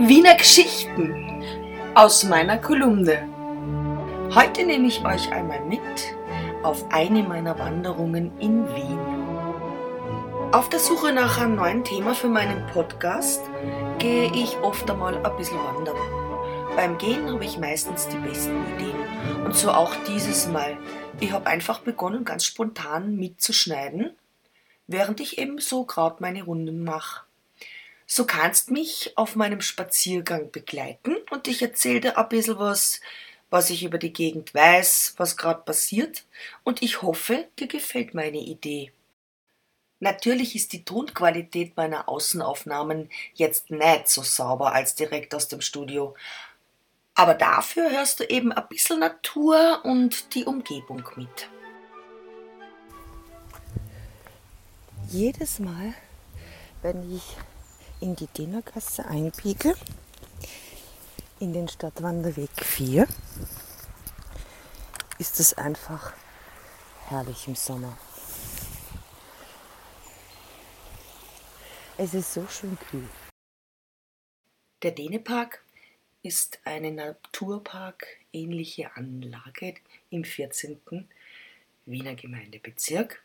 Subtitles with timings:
[0.00, 1.42] Wiener Geschichten
[1.96, 3.28] aus meiner Kolumne.
[4.32, 5.80] Heute nehme ich euch einmal mit
[6.62, 9.00] auf eine meiner Wanderungen in Wien.
[10.52, 13.42] Auf der Suche nach einem neuen Thema für meinen Podcast
[13.98, 15.96] gehe ich oft einmal ein bisschen wandern.
[16.76, 19.44] Beim Gehen habe ich meistens die besten Ideen.
[19.44, 20.76] Und so auch dieses Mal.
[21.18, 24.12] Ich habe einfach begonnen, ganz spontan mitzuschneiden,
[24.86, 27.27] während ich eben so gerade meine Runden mache.
[28.10, 33.02] So kannst mich auf meinem Spaziergang begleiten und ich erzähle dir ein bisschen was,
[33.50, 36.24] was ich über die Gegend weiß, was gerade passiert
[36.64, 38.92] und ich hoffe, dir gefällt meine Idee.
[40.00, 46.14] Natürlich ist die Tonqualität meiner Außenaufnahmen jetzt nicht so sauber als direkt aus dem Studio,
[47.14, 51.50] aber dafür hörst du eben ein bisschen Natur und die Umgebung mit.
[55.10, 55.92] Jedes Mal,
[56.80, 57.36] wenn ich
[58.00, 59.74] in die Dinnergasse einbiege,
[61.40, 63.06] in den Stadtwanderweg 4,
[65.18, 66.12] ist es einfach
[67.06, 67.98] herrlich im Sommer.
[71.96, 73.08] Es ist so schön kühl.
[74.82, 75.64] Der Dänepark
[76.22, 79.74] ist eine Naturpark-ähnliche Anlage
[80.10, 81.08] im 14.
[81.86, 83.24] Wiener Gemeindebezirk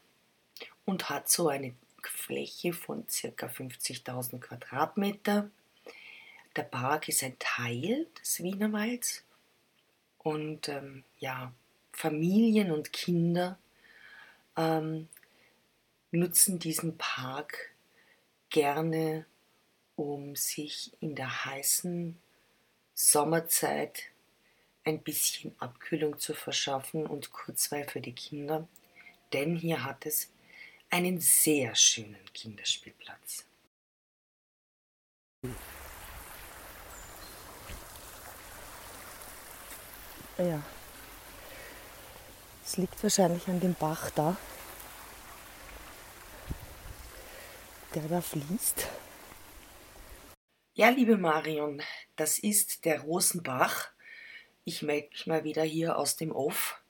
[0.85, 1.75] und hat so eine
[2.07, 3.47] Fläche von ca.
[3.47, 5.49] 50.000 Quadratmeter.
[6.55, 9.23] Der Park ist ein Teil des Wienerwalds
[10.19, 11.51] und ähm, ja,
[11.91, 13.57] Familien und Kinder
[14.55, 15.09] ähm,
[16.11, 17.71] nutzen diesen Park
[18.49, 19.25] gerne,
[19.95, 22.17] um sich in der heißen
[22.93, 24.03] Sommerzeit
[24.83, 28.67] ein bisschen Abkühlung zu verschaffen und Kurzweil für die Kinder,
[29.31, 30.29] denn hier hat es
[30.94, 33.45] einen sehr schönen Kinderspielplatz.
[40.37, 40.61] Ja,
[42.64, 44.37] es liegt wahrscheinlich an dem Bach da,
[47.95, 48.87] der da fließt.
[50.75, 51.81] Ja, liebe Marion,
[52.15, 53.89] das ist der Rosenbach.
[54.64, 56.83] Ich melde mich mal wieder hier aus dem Off.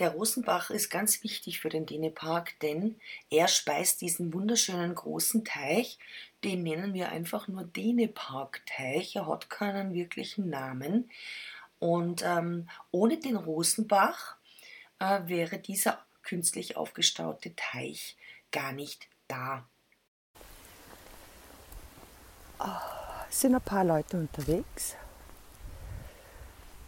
[0.00, 5.98] Der Rosenbach ist ganz wichtig für den Dänepark, denn er speist diesen wunderschönen großen Teich,
[6.42, 9.16] den nennen wir einfach nur Dänepark-Teich.
[9.16, 11.10] Er hat keinen wirklichen Namen.
[11.78, 14.36] Und ähm, ohne den Rosenbach
[15.00, 18.16] äh, wäre dieser künstlich aufgestaute Teich
[18.52, 19.68] gar nicht da.
[22.58, 22.68] Oh,
[23.28, 24.96] es sind ein paar Leute unterwegs.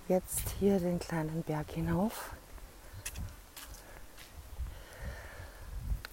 [0.08, 2.30] Jetzt hier den kleinen Berg hinauf.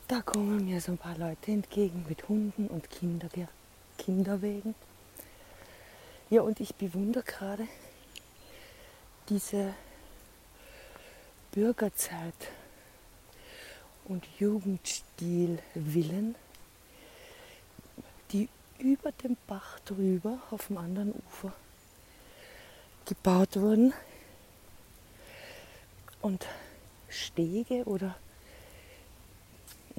[0.09, 3.29] Da kommen mir so ein paar Leute entgegen mit Hunden und Kinder,
[3.99, 4.73] Kinderwegen.
[6.31, 7.67] Ja, und ich bewundere gerade
[9.29, 9.75] diese
[11.51, 12.33] Bürgerzeit
[14.05, 16.33] und Jugendstilvillen,
[18.31, 18.49] die
[18.79, 21.53] über dem Bach drüber auf dem anderen Ufer
[23.05, 23.93] gebaut wurden
[26.23, 26.47] und
[27.09, 28.15] Stege oder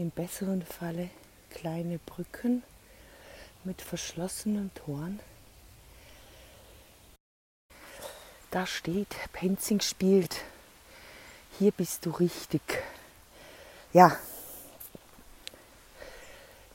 [0.00, 1.10] im besseren Falle
[1.50, 2.62] kleine Brücken
[3.64, 5.20] mit verschlossenen Toren.
[8.50, 10.40] Da steht, Penzing spielt.
[11.58, 12.62] Hier bist du richtig.
[13.92, 14.16] Ja,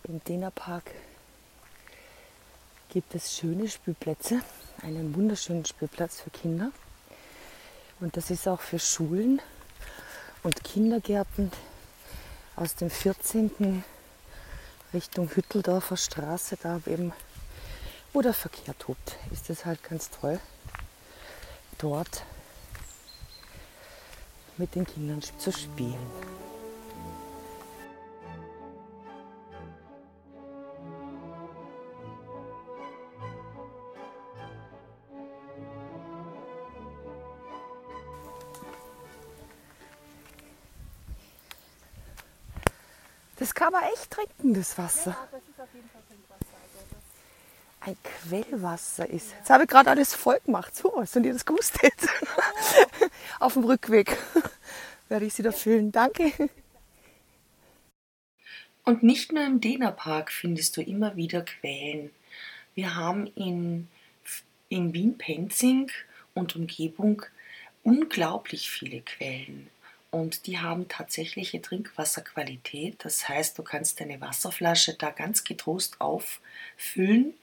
[0.03, 0.91] im Dänerpark
[2.89, 4.41] gibt es schöne Spielplätze,
[4.83, 6.71] einen wunderschönen Spielplatz für Kinder.
[7.99, 9.41] Und das ist auch für Schulen
[10.43, 11.51] und Kindergärten
[12.55, 13.83] aus dem 14.
[14.93, 17.11] Richtung Hütteldorfer Straße, da eben,
[18.13, 20.39] wo der Verkehr tobt, ist es halt ganz toll,
[21.77, 22.23] dort
[24.57, 26.44] mit den Kindern zu spielen.
[43.95, 45.17] Das kann man echt trinken, das Wasser.
[47.79, 49.31] Ein Quellwasser ist.
[49.37, 50.75] Jetzt habe ich gerade alles voll gemacht.
[50.75, 52.09] So, was und ihr das gewusst hättet.
[53.39, 54.17] auf dem Rückweg
[55.09, 55.91] werde ich sie da füllen.
[55.91, 56.31] Danke.
[58.83, 62.11] Und nicht nur im Dänerpark findest du immer wieder Quellen.
[62.73, 63.87] Wir haben in,
[64.67, 65.91] in Wien-Penzing
[66.33, 67.23] und Umgebung
[67.83, 69.69] unglaublich viele Quellen
[70.15, 73.03] und die haben tatsächliche Trinkwasserqualität.
[73.03, 77.33] Das heißt, du kannst deine Wasserflasche da ganz getrost auffüllen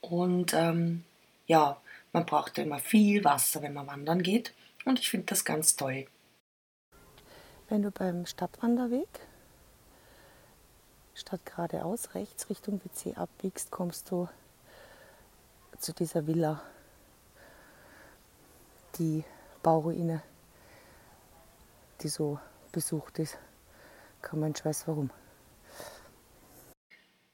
[0.00, 1.04] und ähm,
[1.46, 1.78] ja,
[2.14, 4.54] man braucht ja immer viel Wasser, wenn man wandern geht.
[4.86, 6.06] Und ich finde das ganz toll.
[7.68, 9.08] Wenn du beim Stadtwanderweg
[11.14, 14.26] statt geradeaus rechts Richtung WC abbiegst, kommst du
[15.78, 16.62] zu dieser Villa,
[18.98, 19.22] die
[19.62, 20.22] Bauruine,
[22.02, 22.38] die so
[22.72, 23.38] besucht ist.
[24.22, 25.10] Kein Mensch weiß warum.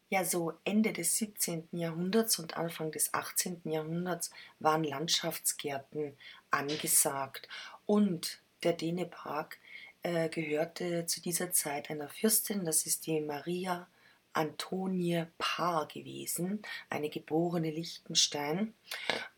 [0.09, 1.69] Ja, so Ende des 17.
[1.73, 3.63] Jahrhunderts und Anfang des 18.
[3.65, 6.19] Jahrhunderts waren Landschaftsgärten
[6.51, 7.49] angesagt
[7.87, 9.59] und der Dänepark
[10.03, 13.89] äh, gehörte zu dieser Zeit einer Fürstin, das ist die Maria
[14.35, 18.75] Antonie Paar gewesen, eine geborene Liechtenstein,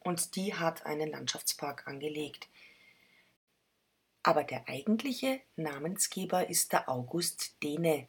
[0.01, 2.49] und die hat einen Landschaftspark angelegt.
[4.25, 8.09] Aber der eigentliche Namensgeber ist der August Dehne.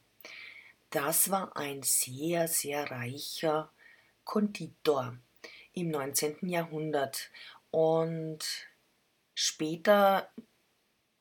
[0.90, 3.70] Das war ein sehr, sehr reicher
[4.24, 5.18] Konditor
[5.74, 6.48] im 19.
[6.48, 7.30] Jahrhundert
[7.70, 8.38] und
[9.34, 10.30] später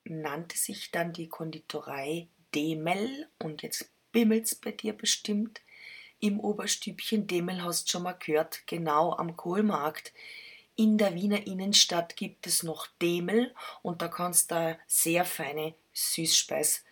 [0.05, 5.61] nannte sich dann die Konditorei Demel und jetzt bimmelt's bei dir bestimmt
[6.19, 10.13] im Oberstübchen Demel hast schon mal gehört, genau am Kohlmarkt.
[10.75, 16.83] In der Wiener Innenstadt gibt es noch Demel und da kannst du sehr feine Süßspeis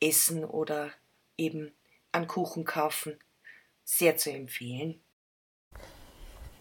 [0.00, 0.90] essen oder
[1.36, 1.72] eben
[2.12, 3.18] an Kuchen kaufen.
[3.84, 5.00] Sehr zu empfehlen.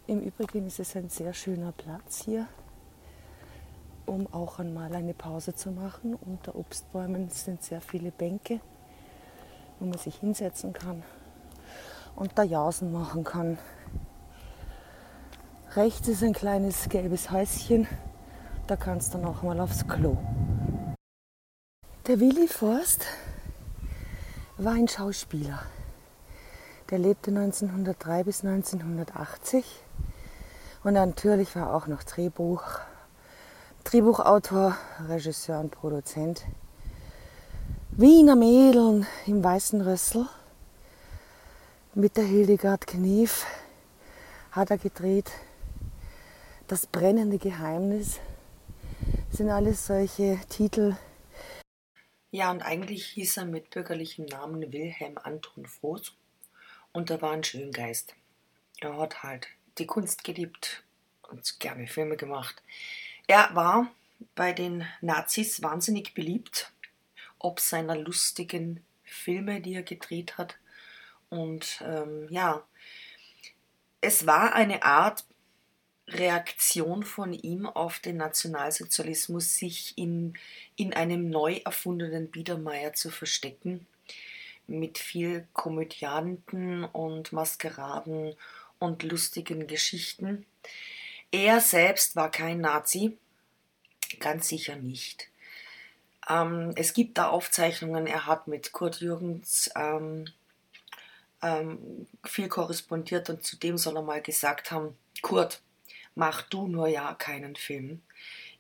[0.08, 2.48] Im Übrigen ist es ein sehr schöner Platz hier
[4.06, 6.16] um auch einmal eine Pause zu machen.
[6.16, 8.60] Unter Obstbäumen sind sehr viele Bänke,
[9.80, 11.04] wo man sich hinsetzen kann
[12.16, 13.58] und da Jausen machen kann.
[15.76, 17.88] Rechts ist ein kleines gelbes Häuschen,
[18.68, 20.18] da kannst du dann mal aufs Klo.
[22.06, 23.08] Der Willi Forst
[24.58, 25.64] war ein Schauspieler.
[26.92, 29.66] Der lebte 1903 bis 1980
[30.84, 32.62] und natürlich war auch noch Drehbuch
[33.84, 34.78] Drehbuchautor,
[35.08, 36.44] Regisseur und Produzent.
[37.90, 40.28] Wiener Mädeln im Weißen Rössel
[41.96, 43.48] mit der Hildegard Knief
[44.52, 45.32] hat er gedreht.
[46.68, 48.22] Das brennende Geheimnis
[49.30, 50.96] sind alles solche Titel.
[52.32, 56.16] Ja, und eigentlich hieß er mit bürgerlichem Namen Wilhelm Anton Froß
[56.94, 58.16] und er war ein Schöngeist.
[58.80, 60.84] Er hat halt die Kunst geliebt
[61.30, 62.64] und gerne Filme gemacht.
[63.28, 63.92] Er war
[64.34, 66.72] bei den Nazis wahnsinnig beliebt,
[67.40, 70.58] ob seiner lustigen Filme, die er gedreht hat.
[71.30, 72.64] Und ähm, ja,
[74.00, 75.26] es war eine Art
[76.08, 80.34] Reaktion von ihm auf den Nationalsozialismus, sich in,
[80.76, 83.88] in einem neu erfundenen Biedermeier zu verstecken,
[84.68, 88.36] mit viel Komödianten und Maskeraden
[88.80, 90.46] und lustigen Geschichten.
[91.32, 93.18] Er selbst war kein Nazi,
[94.20, 95.30] ganz sicher nicht.
[96.30, 100.26] Ähm, es gibt da Aufzeichnungen, er hat mit Kurt Jürgens ähm,
[101.42, 105.62] ähm, viel korrespondiert und zudem soll er mal gesagt haben, Kurt,
[106.16, 108.02] mach du nur ja keinen Film,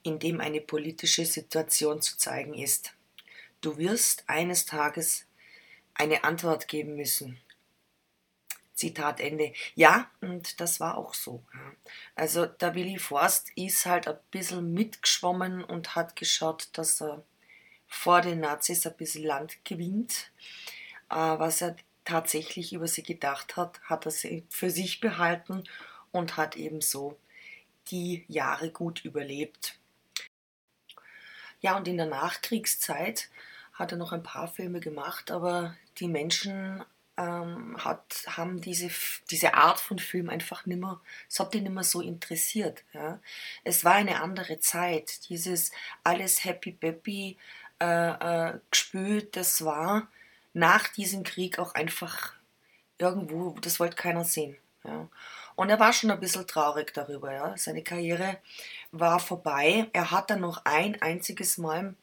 [0.04, 2.94] in dem eine politische Situation zu zeigen ist.
[3.62, 5.26] Du wirst eines Tages
[5.94, 7.40] eine Antwort geben müssen.
[8.74, 9.54] Zitat Ende.
[9.76, 11.44] Ja, und das war auch so.
[12.16, 17.24] Also der Willi Forst ist halt ein bisschen mitgeschwommen und hat geschaut, dass er
[17.88, 20.32] vor den Nazis ein bisschen Land gewinnt.
[21.10, 25.64] Äh, was er tatsächlich über sie gedacht hat, hat er sie für sich behalten
[26.12, 27.18] und hat ebenso
[27.90, 29.78] die Jahre gut überlebt.
[31.62, 33.30] Ja, und in der Nachkriegszeit
[33.74, 36.84] hat er noch ein paar Filme gemacht, aber die Menschen
[37.18, 38.90] ähm, hat, haben diese,
[39.30, 42.84] diese Art von Film einfach nimmer, es hat die nicht mehr so interessiert.
[42.94, 43.20] Ja.
[43.64, 45.30] Es war eine andere Zeit.
[45.30, 45.72] Dieses
[46.04, 47.38] alles happy peppy
[47.80, 50.08] äh, äh, gespült, das war
[50.54, 52.34] nach diesem Krieg auch einfach
[52.98, 54.58] irgendwo, das wollte keiner sehen.
[54.84, 55.10] Ja.
[55.56, 57.32] Und er war schon ein bisschen traurig darüber.
[57.34, 57.54] Ja.
[57.58, 58.38] Seine Karriere
[58.92, 59.88] war vorbei.
[59.94, 61.96] Er hat dann noch ein einziges Mal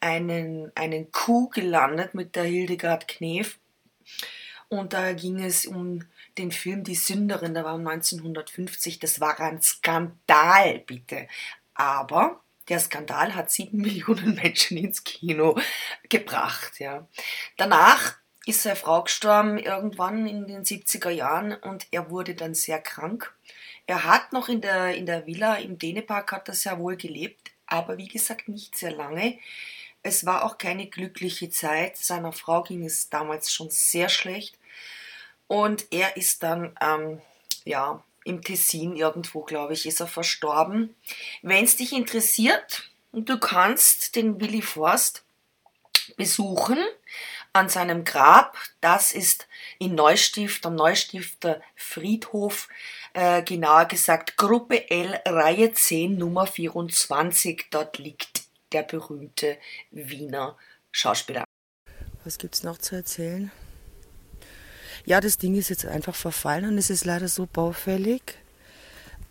[0.00, 3.58] einen, einen Coup gelandet mit der Hildegard Knef.
[4.68, 6.04] Und da ging es um
[6.38, 8.98] den Film Die Sünderin, der war 1950.
[8.98, 11.28] Das war ein Skandal, bitte.
[11.74, 15.58] Aber der Skandal hat sieben Millionen Menschen ins Kino
[16.08, 16.80] gebracht.
[16.80, 17.06] Ja.
[17.56, 22.80] Danach ist seine Frau gestorben, irgendwann in den 70er Jahren, und er wurde dann sehr
[22.80, 23.34] krank.
[23.86, 27.52] Er hat noch in der, in der Villa im Dänepark, hat er sehr wohl gelebt,
[27.66, 29.38] aber wie gesagt nicht sehr lange.
[30.02, 31.96] Es war auch keine glückliche Zeit.
[31.96, 34.58] Seiner Frau ging es damals schon sehr schlecht.
[35.46, 37.20] Und er ist dann ähm,
[37.64, 40.94] ja, im Tessin irgendwo, glaube ich, ist er verstorben.
[41.42, 45.24] Wenn es dich interessiert, du kannst den Willy Forst
[46.16, 46.78] besuchen
[47.52, 48.56] an seinem Grab.
[48.80, 49.46] Das ist
[49.78, 52.68] in Neustift, am Neustifter Friedhof,
[53.14, 57.66] äh, genauer gesagt Gruppe L, Reihe 10, Nummer 24.
[57.70, 59.58] Dort liegt der berühmte
[59.90, 60.56] Wiener
[60.90, 61.44] Schauspieler.
[62.24, 63.50] Was gibt's noch zu erzählen?
[65.04, 68.22] Ja, das Ding ist jetzt einfach verfallen und es ist leider so baufällig,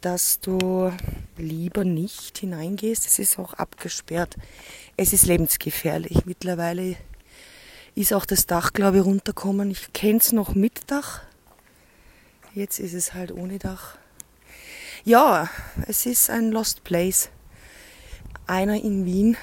[0.01, 0.91] dass du
[1.37, 3.05] lieber nicht hineingehst.
[3.05, 4.35] Es ist auch abgesperrt.
[4.97, 6.25] Es ist lebensgefährlich.
[6.25, 6.97] Mittlerweile
[7.95, 9.71] ist auch das Dach, glaube ich, runtergekommen.
[9.71, 11.21] Ich kenne es noch mit Dach.
[12.53, 13.97] Jetzt ist es halt ohne Dach.
[15.03, 15.49] Ja,
[15.87, 17.29] es ist ein Lost Place.
[18.47, 19.37] Einer in Wien.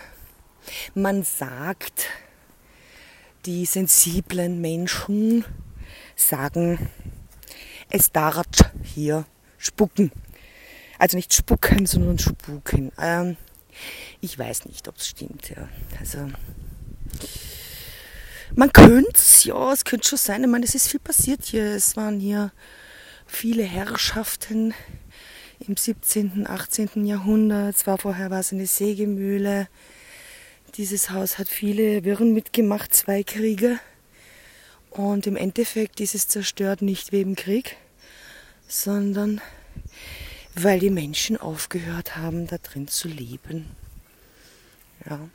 [0.95, 2.07] Man sagt,
[3.47, 5.45] die sensiblen Menschen
[6.15, 6.91] sagen,
[7.91, 8.45] es darf
[8.83, 9.25] hier
[9.57, 10.13] spucken.
[10.99, 12.93] Also nicht spucken, sondern spuken.
[12.99, 13.37] Ähm,
[14.21, 15.51] ich weiß nicht, ob es stimmt.
[15.51, 15.69] Ja.
[15.99, 16.29] Also
[18.55, 20.43] man könnte es, ja, es könnte schon sein.
[20.43, 21.65] Ich meine, es ist viel passiert hier.
[21.65, 22.53] Es waren hier
[23.27, 24.75] viele Herrschaften
[25.61, 27.05] im 17., 18.
[27.05, 27.77] Jahrhundert.
[27.77, 29.69] Zwar vorher war es eine Sägemühle.
[30.77, 33.79] Dieses Haus hat viele Wirren mitgemacht, zwei Kriege.
[34.91, 37.77] Und im Endeffekt ist es zerstört nicht wegen Krieg,
[38.67, 39.41] sondern
[40.55, 43.67] weil die Menschen aufgehört haben, da drin zu leben.
[45.09, 45.29] Ja.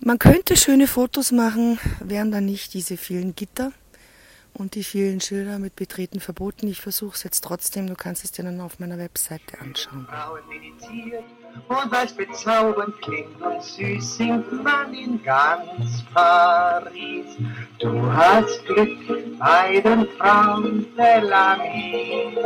[0.00, 3.72] Man könnte schöne Fotos machen, wären da nicht diese vielen Gitter
[4.54, 6.68] und die vielen Schilder mit Betreten verboten.
[6.68, 10.06] Ich versuche es jetzt trotzdem, du kannst es dir dann auf meiner Webseite anschauen.
[11.68, 17.26] Und als bezaubernd klingt und süß singt man in ganz Paris.
[17.80, 22.36] Du hast Glück bei den Frauen Bellamy.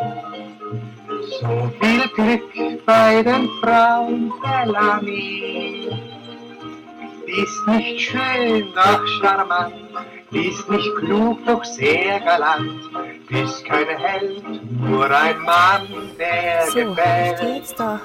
[1.38, 6.21] So viel Glück bei den Frauen Bellamy.
[7.34, 9.74] Ist nicht schön, doch charmant,
[10.32, 12.82] ist nicht klug, doch sehr galant,
[13.30, 17.38] ist kein Held, nur ein Mann, der so, gefällt.
[17.38, 18.00] So, jetzt da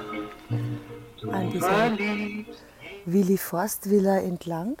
[1.30, 1.92] an dieser
[3.04, 4.76] Willi Forst Villa entlang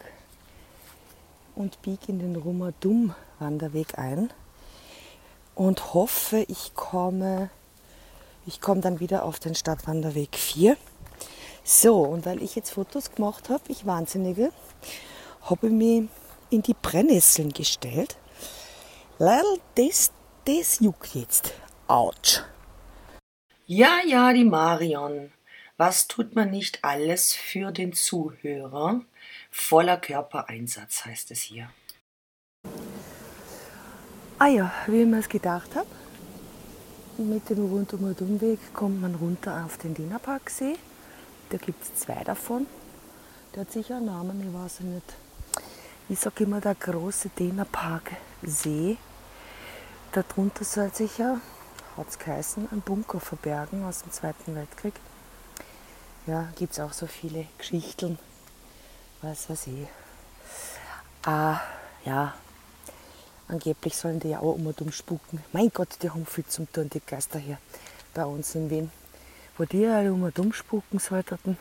[1.54, 4.30] und biege in den Rummerdum Wanderweg ein
[5.54, 7.50] und hoffe, ich komme,
[8.46, 10.76] ich komme dann wieder auf den Stadtwanderweg 4
[11.70, 14.52] so, und weil ich jetzt Fotos gemacht habe, ich Wahnsinnige,
[15.42, 16.08] habe ich mich
[16.48, 18.16] in die Brennnesseln gestellt.
[19.18, 20.10] Leider, das,
[20.46, 21.52] das juckt jetzt.
[21.86, 22.40] Autsch.
[23.66, 25.30] Ja, ja, die Marion.
[25.76, 29.02] Was tut man nicht alles für den Zuhörer?
[29.50, 31.68] Voller Körpereinsatz heißt es hier.
[34.38, 35.88] Ah ja, wie ich mir es gedacht habe,
[37.18, 40.76] mit dem Rundum und Umweg kommt man runter auf den Dinaparksee
[41.50, 42.66] da gibt es zwei davon.
[43.54, 45.14] Der hat sicher einen Namen, ich weiß nicht.
[46.08, 48.12] Ich sage immer der große Dänerpark
[48.42, 48.96] See.
[50.12, 51.40] Darunter soll sich ja,
[51.96, 54.94] hat es geheißen, ein Bunker verbergen aus dem Zweiten Weltkrieg.
[56.26, 58.18] Ja, gibt es auch so viele Geschichten.
[59.22, 59.88] Was weiß ich.
[61.24, 61.60] Ah,
[62.04, 62.34] ja,
[63.48, 65.42] angeblich sollen die ja auch immer dumm spuken.
[65.52, 67.58] Mein Gott, die haben viel zum tun, die Geister hier
[68.14, 68.90] bei uns in Wien
[69.58, 71.58] wo die immer dumm spuken sollten.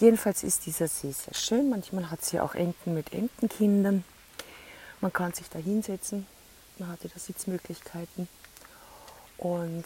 [0.00, 1.70] Jedenfalls ist dieser See sehr schön.
[1.70, 4.04] Manchmal hat es hier auch Enten mit Entenkindern.
[5.00, 6.26] Man kann sich da hinsetzen,
[6.78, 8.28] man hat da Sitzmöglichkeiten
[9.38, 9.84] und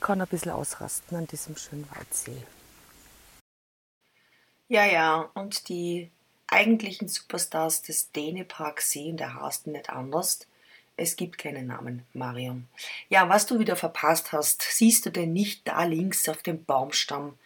[0.00, 2.42] kann ein bisschen ausrasten an diesem schönen Waldsee.
[4.68, 6.10] Ja, ja, und die
[6.46, 10.46] eigentlichen Superstars des Dänepark sehen der Hasten nicht anders.
[10.96, 12.68] Es gibt keinen Namen, Marion.
[13.10, 17.38] Ja, was du wieder verpasst hast, siehst du denn nicht da links auf dem Baumstamm?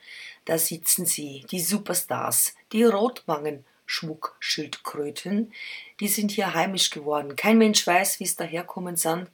[0.44, 3.64] Da sitzen sie, die Superstars, die Rotwangen.
[3.90, 5.52] Schmuckschildkröten,
[5.98, 7.34] die sind hier heimisch geworden.
[7.34, 9.28] Kein Mensch weiß, wie es daherkommen sind,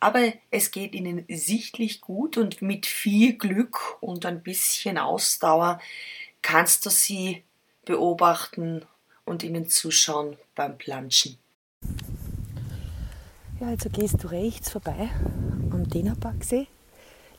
[0.00, 5.80] aber es geht ihnen sichtlich gut und mit viel Glück und ein bisschen Ausdauer
[6.42, 7.44] kannst du sie
[7.84, 8.84] beobachten
[9.24, 11.38] und ihnen zuschauen beim Planschen.
[13.60, 15.10] Ja, also gehst du rechts vorbei
[15.70, 16.66] am Dänerparksee.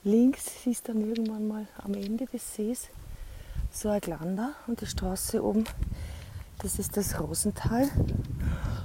[0.03, 2.89] Links siehst du dann irgendwann mal am Ende des Sees
[3.71, 5.63] so ein Glander und die Straße oben,
[6.59, 7.89] das ist das Rosental.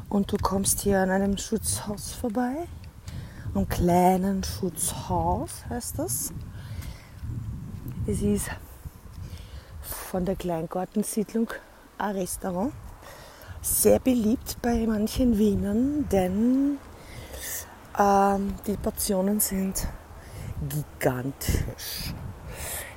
[0.08, 2.68] Und du kommst hier an einem Schutzhaus vorbei.
[3.52, 6.32] Am kleinen Schutzhaus heißt das.
[8.06, 8.48] Es ist
[9.82, 11.50] von der Kleingartensiedlung
[11.98, 12.72] ein Restaurant.
[13.60, 16.78] Sehr beliebt bei manchen Wienern, denn
[17.98, 19.88] Ähm, die Portionen sind
[20.68, 22.12] gigantisch.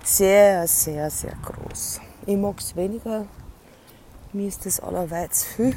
[0.04, 2.02] Sehr, sehr, sehr groß.
[2.26, 3.26] Ich mag es weniger.
[4.34, 5.76] Mir ist das allerweit viel.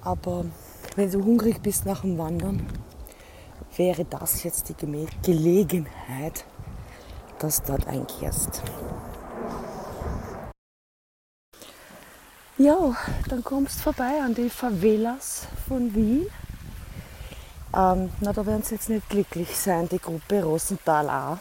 [0.00, 0.44] Aber
[0.96, 2.66] wenn du hungrig bist nach dem Wandern,
[3.76, 6.44] wäre das jetzt die Gelegenheit,
[7.38, 8.60] dass du dort einkehrst.
[12.58, 12.96] Ja,
[13.28, 16.26] dann kommst vorbei an die Favelas von Wien.
[17.74, 21.38] Ähm, na, da werden sie jetzt nicht glücklich sein, die Gruppe Rosenthal auch.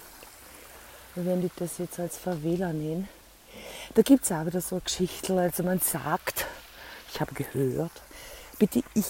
[1.16, 3.10] Wenn die das jetzt als Favela nehmen.
[3.96, 5.38] Da gibt es auch wieder so eine Geschichte.
[5.38, 6.46] Also man sagt,
[7.14, 7.92] ich habe gehört,
[8.58, 9.08] bitte, ich,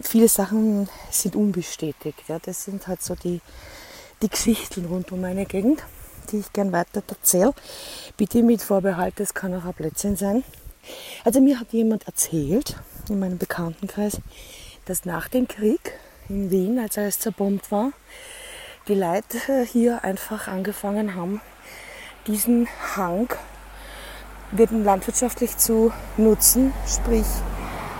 [0.00, 2.22] viele Sachen sind unbestätigt.
[2.28, 2.38] Ja.
[2.38, 3.42] Das sind halt so die,
[4.22, 5.82] die Geschichten rund um meine Gegend,
[6.30, 7.52] die ich gern weiter erzähle.
[8.16, 10.42] Bitte mit Vorbehalt, das kann auch ein Blödsinn sein.
[11.22, 12.76] Also mir hat jemand erzählt,
[13.10, 14.22] in meinem Bekanntenkreis,
[14.86, 15.92] dass nach dem Krieg
[16.28, 17.92] in Wien, als alles zerbombt war,
[18.88, 21.40] die Leute hier einfach angefangen haben,
[22.26, 23.28] diesen Hang
[24.52, 26.72] landwirtschaftlich zu nutzen.
[26.86, 27.26] Sprich,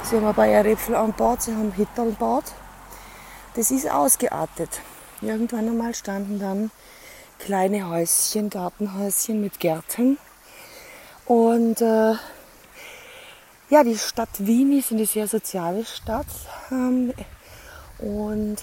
[0.02, 2.45] sie haben ein paar Erdäpfel angebaut, sie haben Hitler gebaut.
[3.55, 4.81] Das ist ausgeartet.
[5.21, 6.71] Irgendwann einmal standen dann
[7.38, 10.19] kleine Häuschen, Gartenhäuschen mit Gärten.
[11.26, 12.14] Und äh,
[13.71, 16.26] ja, die Stadt Wien ist eine sehr soziale Stadt.
[16.71, 17.12] Ähm,
[18.02, 18.56] und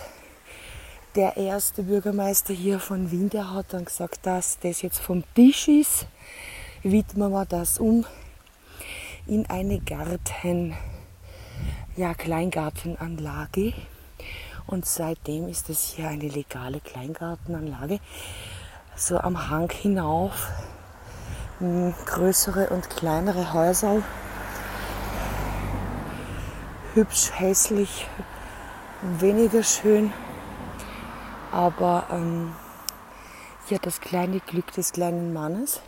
[1.16, 5.68] der erste Bürgermeister hier von Wien, der hat dann gesagt, dass das jetzt vom Tisch
[5.68, 6.06] ist,
[6.84, 8.06] widmen wir das um
[9.26, 10.76] in eine Garten,
[11.96, 13.74] ja, Kleingartenanlage.
[14.68, 18.00] Und seitdem ist das hier eine legale Kleingartenanlage.
[18.96, 20.50] So am Hang hinauf
[22.06, 24.02] größere und kleinere Häuser
[26.94, 28.08] hübsch, hässlich,
[29.02, 30.12] weniger schön.
[31.52, 32.54] Aber ähm,
[33.70, 35.82] ja, das kleine Glück des kleinen Mannes.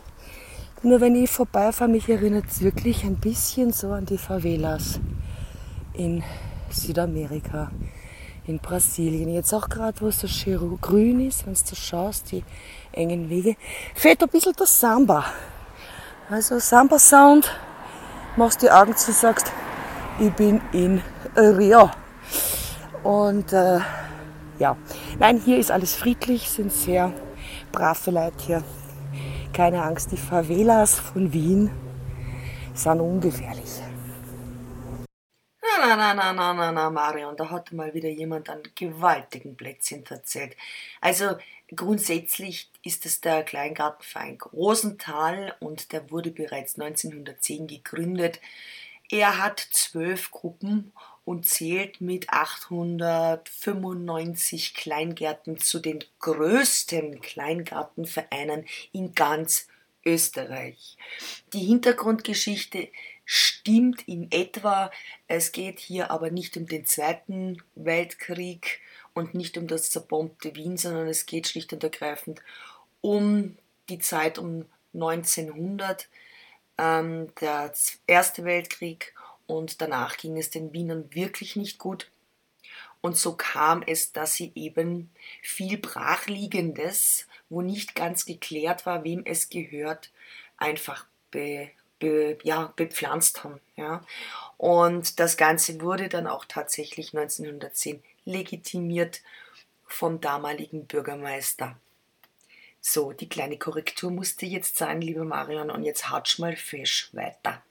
[0.82, 4.98] Nur wenn ich vorbeifahre, mich erinnert es wirklich ein bisschen so an die Favelas
[5.92, 6.24] in
[6.70, 7.70] Südamerika,
[8.46, 9.28] in Brasilien.
[9.28, 12.42] Jetzt auch gerade, wo es so schön grün ist, wenn du schaust, die
[12.90, 13.56] engen Wege,
[13.94, 15.24] fehlt ein bisschen das Samba.
[16.28, 17.50] Also Samba-Sound,
[18.36, 19.52] machst die Augen zu, sagst,
[20.18, 21.00] ich bin in
[21.36, 21.90] Rio.
[23.02, 23.80] Und äh,
[24.58, 24.76] ja,
[25.18, 27.12] nein, hier ist alles friedlich, sind sehr
[27.72, 28.64] brave Leute hier.
[29.52, 31.70] Keine Angst, die Favelas von Wien
[32.74, 33.82] sind ungefährlich.
[35.62, 40.06] Na, na, na, na, na, na, Marion, da hat mal wieder jemand einen gewaltigen Plätzchen
[40.06, 40.56] erzählt.
[41.00, 41.36] Also
[41.74, 48.40] grundsätzlich ist es der Kleingartenverein Rosenthal und der wurde bereits 1910 gegründet.
[49.10, 50.92] Er hat zwölf Gruppen
[51.24, 59.68] und zählt mit 895 Kleingärten zu den größten Kleingartenvereinen in ganz
[60.04, 60.96] Österreich.
[61.52, 62.88] Die Hintergrundgeschichte
[63.24, 64.90] stimmt in etwa.
[65.28, 68.80] Es geht hier aber nicht um den Zweiten Weltkrieg
[69.14, 72.42] und nicht um das zerbombte Wien, sondern es geht schlicht und ergreifend
[73.00, 73.56] um
[73.88, 76.08] die Zeit um 1900
[76.78, 77.72] ähm, der
[78.06, 79.14] Erste Weltkrieg
[79.46, 82.10] und danach ging es den Wienern wirklich nicht gut.
[83.00, 85.10] Und so kam es, dass sie eben
[85.42, 90.12] viel Brachliegendes, wo nicht ganz geklärt war, wem es gehört,
[90.56, 93.60] einfach be, be, ja, bepflanzt haben.
[93.76, 94.04] Ja.
[94.56, 99.22] Und das Ganze wurde dann auch tatsächlich 1910 legitimiert
[99.86, 101.76] vom damaligen Bürgermeister
[102.84, 107.62] so, die kleine Korrektur musste jetzt sein, liebe Marion, und jetzt hatsch mal fesch weiter.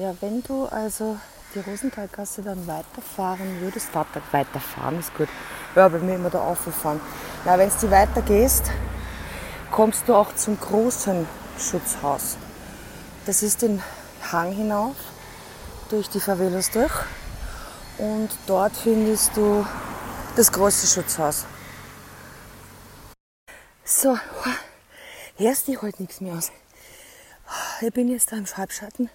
[0.00, 1.18] Ja, wenn du also
[1.54, 5.28] die Rosenthalgasse dann weiterfahren würdest, warte, weiterfahren ist gut.
[5.76, 6.98] Ja, bei mir immer da aufgefahren.
[7.44, 8.70] Na, wenn du weiter gehst,
[9.70, 11.26] kommst du auch zum großen
[11.58, 12.38] Schutzhaus.
[13.26, 13.82] Das ist den
[14.32, 14.96] Hang hinauf,
[15.90, 16.94] durch die Favelas durch.
[17.98, 19.66] Und dort findest du
[20.34, 21.44] das große Schutzhaus.
[23.84, 24.18] So,
[25.36, 26.50] hörst du heute nichts mehr aus.
[27.82, 29.10] Ich bin jetzt da im Halbschatten.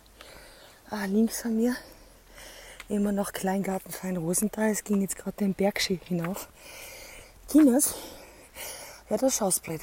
[0.91, 1.75] Ah, links von mir
[2.89, 4.69] immer noch Kleingartenverein Rosenthal.
[4.69, 6.47] Es ging jetzt gerade den Bergschi hinauf.
[7.49, 7.95] Kinas,
[9.09, 9.81] ja, da schaust blöd.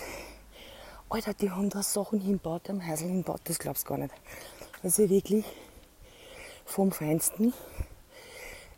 [1.08, 4.14] Alter, die haben da Sachen hinbaut, am Häusl hinbaut, das glaubst du gar nicht.
[4.84, 5.44] Also wirklich
[6.64, 7.52] vom Feinsten.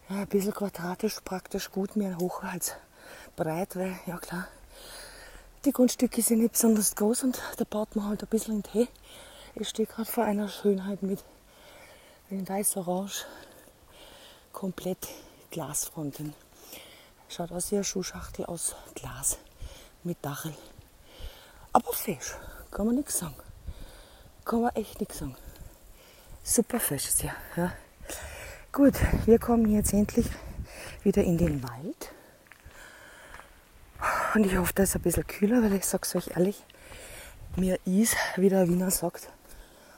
[0.08, 2.74] Ja, ein bisschen quadratisch, praktisch gut, mehr hoch als
[3.36, 4.48] breit, weil, ja klar,
[5.66, 8.88] die Grundstücke sind nicht besonders groß und da baut man halt ein bisschen in Tee.
[9.54, 11.22] Ich stehe gerade vor einer Schönheit mit
[12.30, 13.26] in weiß-orange,
[14.52, 15.08] komplett
[15.50, 16.34] Glasfronten.
[17.28, 19.38] Schaut aus wie eine Schuhschachtel aus Glas
[20.02, 20.54] mit Dachel.
[21.72, 22.34] Aber fesch,
[22.70, 23.36] kann man nichts sagen.
[24.44, 25.36] Kann man echt nichts sagen.
[26.42, 27.34] Super fesch ist ja.
[27.56, 27.72] ja.
[28.72, 28.94] Gut,
[29.26, 30.26] wir kommen jetzt endlich
[31.02, 32.10] wieder in den Wald.
[34.34, 36.62] Und ich hoffe, da ist ein bisschen kühler, weil ich sag's euch ehrlich,
[37.56, 39.28] mir ist, wie der Wiener sagt,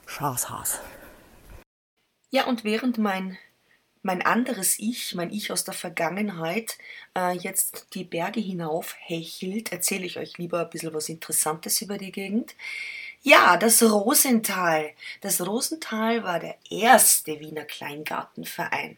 [0.06, 0.80] Schashaas.
[2.30, 3.38] Ja, und während mein,
[4.02, 6.78] mein anderes Ich, mein Ich aus der Vergangenheit,
[7.16, 11.98] äh, jetzt die Berge hinauf hechelt, erzähle ich euch lieber ein bisschen was Interessantes über
[11.98, 12.54] die Gegend.
[13.22, 14.90] Ja, das Rosental.
[15.20, 18.96] Das Rosental war der erste Wiener Kleingartenverein.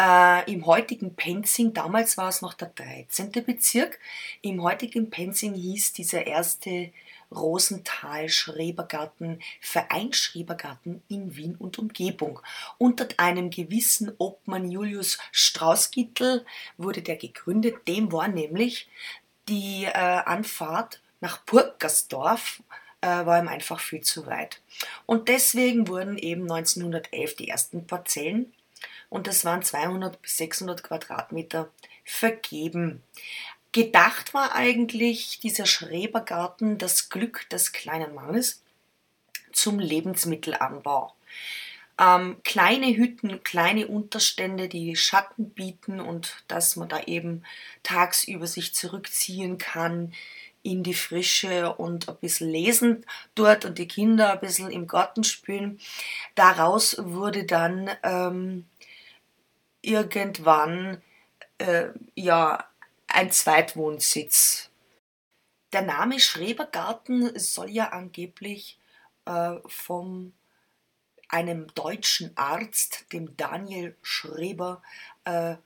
[0.00, 3.30] Äh, Im heutigen Penzing, damals war es noch der 13.
[3.44, 3.98] Bezirk,
[4.42, 6.92] im heutigen Penzing hieß dieser erste
[7.32, 12.40] Rosenthal Schrebergarten, Verein Schrebergarten in Wien und Umgebung.
[12.78, 16.44] Unter einem gewissen Obmann Julius Straußgittel
[16.76, 17.88] wurde der gegründet.
[17.88, 18.88] Dem war nämlich
[19.48, 22.62] die äh, Anfahrt nach Burgersdorf
[23.02, 24.60] äh, war ihm einfach viel zu weit.
[25.06, 28.52] Und deswegen wurden eben 1911 die ersten Parzellen
[29.08, 31.68] und das waren 200 bis 600 Quadratmeter
[32.04, 33.02] vergeben.
[33.72, 38.62] Gedacht war eigentlich dieser Schrebergarten das Glück des kleinen Mannes
[39.52, 41.14] zum Lebensmittelanbau.
[41.98, 47.44] Ähm, kleine Hütten, kleine Unterstände, die Schatten bieten und dass man da eben
[47.82, 50.12] tagsüber sich zurückziehen kann
[50.62, 53.04] in die Frische und ein bisschen lesen
[53.34, 55.80] dort und die Kinder ein bisschen im Garten spielen.
[56.34, 58.66] Daraus wurde dann ähm,
[59.82, 61.02] irgendwann
[61.58, 62.71] äh, ja
[63.12, 64.70] ein Zweitwohnsitz.
[65.72, 68.78] Der Name Schrebergarten soll ja angeblich
[69.24, 70.32] äh, von
[71.28, 74.82] einem deutschen Arzt, dem Daniel Schreber,
[75.24, 75.56] äh,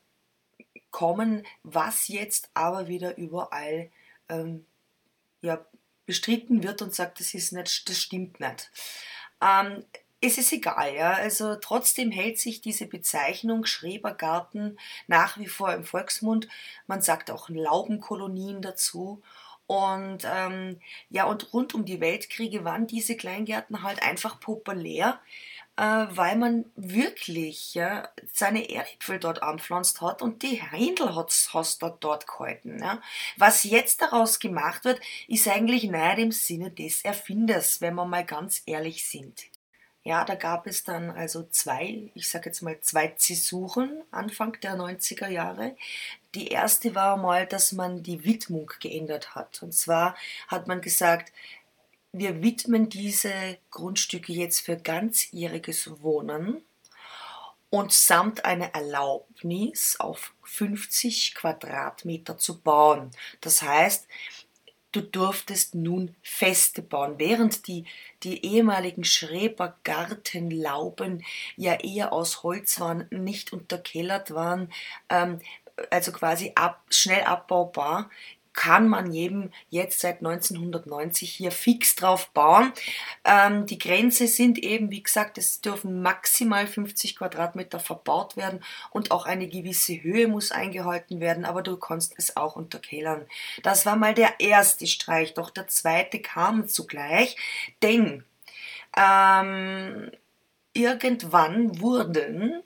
[0.90, 3.90] kommen, was jetzt aber wieder überall
[4.28, 4.64] ähm,
[5.42, 5.64] ja,
[6.06, 8.70] bestritten wird und sagt, das ist nicht, das stimmt nicht.
[9.42, 9.84] Ähm,
[10.26, 11.12] es ist egal, ja.
[11.12, 16.48] Also trotzdem hält sich diese Bezeichnung Schrebergarten nach wie vor im Volksmund.
[16.86, 19.22] Man sagt auch Laubenkolonien dazu.
[19.66, 25.18] Und ähm, ja, und rund um die Weltkriege waren diese Kleingärten halt einfach populär,
[25.76, 31.32] äh, weil man wirklich ja, seine Erdäpfel dort anpflanzt hat und die Händel hat
[31.80, 32.78] dort, dort gehalten.
[32.80, 33.00] Ja.
[33.36, 38.24] Was jetzt daraus gemacht wird, ist eigentlich nicht im Sinne des Erfinders, wenn wir mal
[38.24, 39.46] ganz ehrlich sind.
[40.06, 44.76] Ja, da gab es dann also zwei, ich sage jetzt mal zwei Zäsuren Anfang der
[44.76, 45.76] 90er Jahre.
[46.36, 49.64] Die erste war mal, dass man die Widmung geändert hat.
[49.64, 50.14] Und zwar
[50.46, 51.32] hat man gesagt,
[52.12, 56.62] wir widmen diese Grundstücke jetzt für ganzjähriges Wohnen
[57.70, 63.10] und samt einer Erlaubnis auf 50 Quadratmeter zu bauen.
[63.40, 64.06] Das heißt,
[64.96, 67.84] du durftest nun Feste bauen, während die,
[68.22, 71.24] die ehemaligen Schrebergartenlauben
[71.56, 74.72] ja eher aus Holz waren, nicht unterkellert waren,
[75.10, 75.40] ähm,
[75.90, 78.08] also quasi ab, schnell abbaubar,
[78.56, 82.72] kann man eben jetzt seit 1990 hier fix drauf bauen.
[83.24, 89.12] Ähm, die Grenze sind eben, wie gesagt, es dürfen maximal 50 Quadratmeter verbaut werden und
[89.12, 93.26] auch eine gewisse Höhe muss eingehalten werden, aber du kannst es auch unterkellern.
[93.62, 97.36] Das war mal der erste Streich, doch der zweite kam zugleich,
[97.82, 98.24] denn
[98.96, 100.10] ähm,
[100.72, 102.62] irgendwann wurden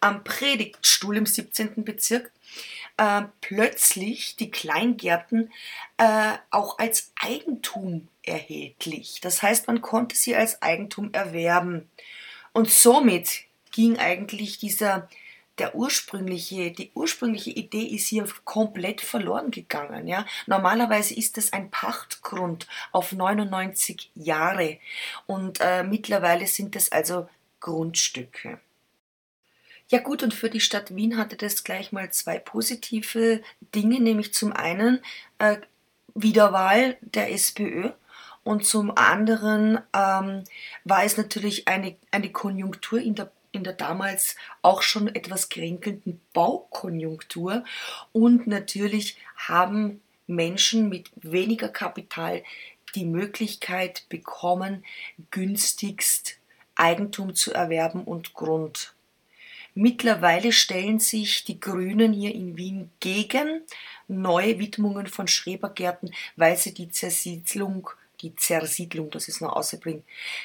[0.00, 1.84] am Predigtstuhl im 17.
[1.84, 2.32] Bezirk
[3.00, 5.50] äh, plötzlich die Kleingärten
[5.96, 9.20] äh, auch als Eigentum erhältlich.
[9.22, 11.88] Das heißt, man konnte sie als Eigentum erwerben.
[12.52, 15.08] Und somit ging eigentlich dieser
[15.58, 20.06] der ursprüngliche, die ursprüngliche Idee ist hier komplett verloren gegangen.
[20.06, 20.26] Ja?
[20.46, 24.78] Normalerweise ist es ein Pachtgrund auf 99 Jahre
[25.26, 27.28] und äh, mittlerweile sind es also
[27.60, 28.58] Grundstücke.
[29.90, 33.42] Ja gut, und für die Stadt Wien hatte das gleich mal zwei positive
[33.74, 35.00] Dinge, nämlich zum einen
[35.38, 35.56] äh,
[36.14, 37.90] Wiederwahl der SPÖ
[38.44, 40.44] und zum anderen ähm,
[40.84, 46.20] war es natürlich eine, eine Konjunktur in der in der damals auch schon etwas kränkelnden
[46.32, 47.64] Baukonjunktur
[48.12, 52.44] und natürlich haben Menschen mit weniger Kapital
[52.94, 54.84] die Möglichkeit bekommen,
[55.32, 56.36] günstigst
[56.76, 58.94] Eigentum zu erwerben und Grund.
[59.80, 63.62] Mittlerweile stellen sich die Grünen hier in Wien gegen
[64.08, 67.88] neue Widmungen von Schrebergärten, weil sie die Zersiedlung,
[68.20, 70.04] die Zersiedlung, das ist noch außerbringen,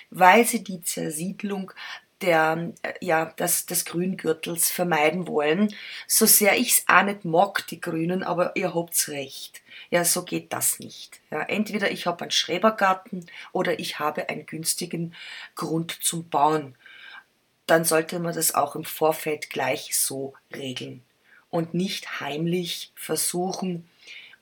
[0.10, 1.74] weil sie die Zersiedlung
[2.22, 5.76] der, äh, ja, des, des Grüngürtels vermeiden wollen.
[6.08, 9.62] So sehr ich's auch nicht mag, die Grünen, aber ihr habt's recht.
[9.90, 11.20] Ja, so geht das nicht.
[11.30, 15.14] Ja, entweder ich habe einen Schrebergarten oder ich habe einen günstigen
[15.56, 16.78] Grund zum Bauen.
[17.68, 21.04] Dann sollte man das auch im Vorfeld gleich so regeln
[21.50, 23.88] und nicht heimlich versuchen,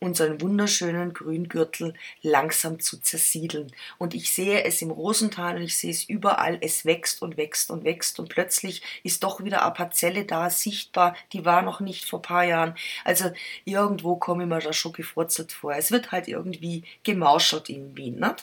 [0.03, 3.71] unseren wunderschönen Grüngürtel langsam zu zersiedeln.
[3.97, 7.71] Und ich sehe es im Rosental und ich sehe es überall, es wächst und wächst
[7.71, 12.05] und wächst und plötzlich ist doch wieder eine Parzelle da, sichtbar, die war noch nicht
[12.05, 12.75] vor ein paar Jahren.
[13.05, 13.31] Also
[13.65, 15.73] irgendwo komme ich mir da schon gefrurzelt vor.
[15.73, 18.19] Es wird halt irgendwie gemauschelt in Wien.
[18.19, 18.35] Ne?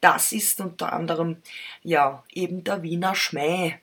[0.00, 1.36] Das ist unter anderem
[1.82, 3.78] ja eben der Wiener Schmäh.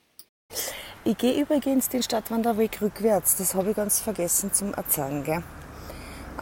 [1.04, 5.24] Ich gehe übrigens den Stadtwanderweg rückwärts, das habe ich ganz vergessen zum Erzählen.
[5.24, 5.44] Gell?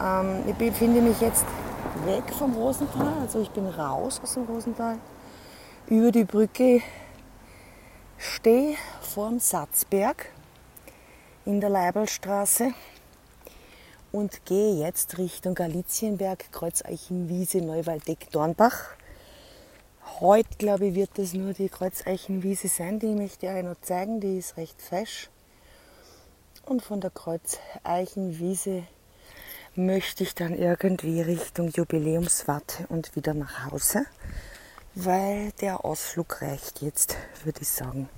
[0.00, 1.44] Ähm, ich befinde mich jetzt
[2.04, 4.98] weg vom Rosental, also ich bin raus aus dem Rosental,
[5.86, 6.82] über die Brücke,
[8.18, 10.26] stehe vorm Satzberg
[11.46, 12.72] in der Leiberlstraße
[14.12, 18.88] und gehe jetzt Richtung Galizienberg, Kreuzeichenwiese, Neuwaldeck, Dornbach.
[20.18, 24.20] Heute, glaube ich, wird das nur die Kreuzeichenwiese sein, die möchte ich euch noch zeigen,
[24.20, 25.30] die ist recht fesch.
[26.66, 28.82] Und von der Kreuzeichenwiese
[29.74, 34.04] möchte ich dann irgendwie Richtung Jubiläumswatte und wieder nach Hause,
[34.94, 38.08] weil der Ausflug reicht jetzt, würde ich sagen.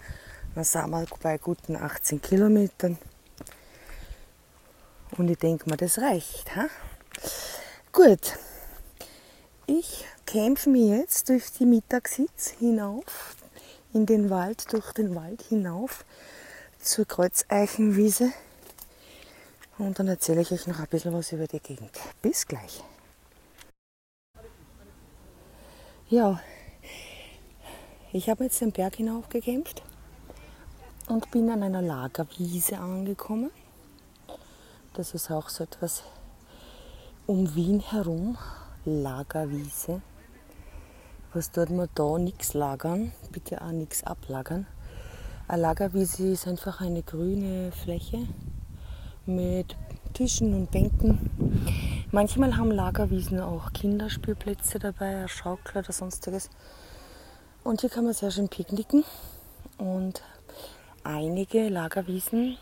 [0.55, 2.98] Dann sind wir bei guten 18 Kilometern.
[5.16, 6.57] Und ich denke mal, das reicht.
[6.57, 6.66] Ha?
[7.92, 8.38] Gut,
[9.66, 13.36] ich kämpfe mich jetzt durch die Mittagshitz hinauf,
[13.92, 16.06] in den Wald, durch den Wald hinauf
[16.80, 18.32] zur Kreuzeichenwiese
[19.76, 21.90] und dann erzähle ich euch noch ein bisschen was über die Gegend.
[22.22, 22.82] Bis gleich.
[26.08, 26.40] Ja,
[28.14, 29.82] ich habe jetzt den Berg hinaufgekämpft
[31.08, 33.50] und bin an einer Lagerwiese angekommen.
[34.94, 36.02] Das ist auch so etwas
[37.26, 38.38] um Wien herum,
[38.86, 40.00] Lagerwiese.
[41.34, 42.18] Was tut man da?
[42.18, 44.66] Nichts lagern, bitte auch nichts ablagern.
[45.48, 48.28] Eine Lagerwiese ist einfach eine grüne Fläche,
[49.24, 49.74] mit
[50.12, 51.30] Tischen und Bänken.
[52.10, 56.50] Manchmal haben Lagerwiesen auch Kinderspielplätze dabei, Schaukel oder sonstiges.
[57.64, 59.02] Und hier kann man sehr schön picknicken.
[59.78, 60.22] Und
[61.02, 62.58] einige Lagerwiesen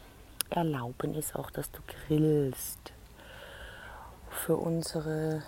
[0.48, 2.92] erlauben es auch, dass du grillst.
[4.30, 5.42] Für unsere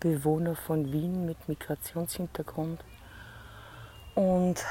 [0.00, 2.84] Mitbewohner von Wien mit Migrationshintergrund
[4.14, 4.64] und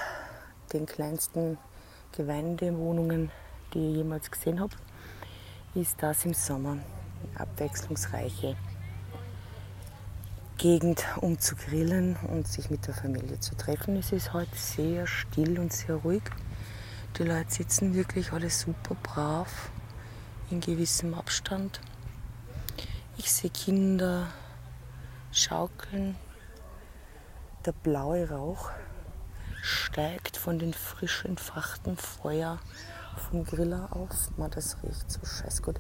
[0.72, 1.58] den kleinsten
[2.14, 3.30] Gemeindewohnungen
[3.74, 4.74] die ich jemals gesehen habe,
[5.76, 8.56] ist das im Sommer eine abwechslungsreiche
[10.58, 13.98] Gegend, um zu grillen und sich mit der Familie zu treffen.
[13.98, 16.24] Es ist heute sehr still und sehr ruhig.
[17.18, 19.72] Die Leute sitzen wirklich alle super brav
[20.50, 21.82] in gewissem Abstand.
[23.18, 24.28] Ich sehe Kinder
[25.38, 26.16] schaukeln.
[27.66, 28.72] Der blaue Rauch
[29.62, 32.60] steigt von den frisch entfachten Feuer
[33.18, 34.38] vom Griller auf.
[34.38, 35.80] Man, das riecht so scheiß gut.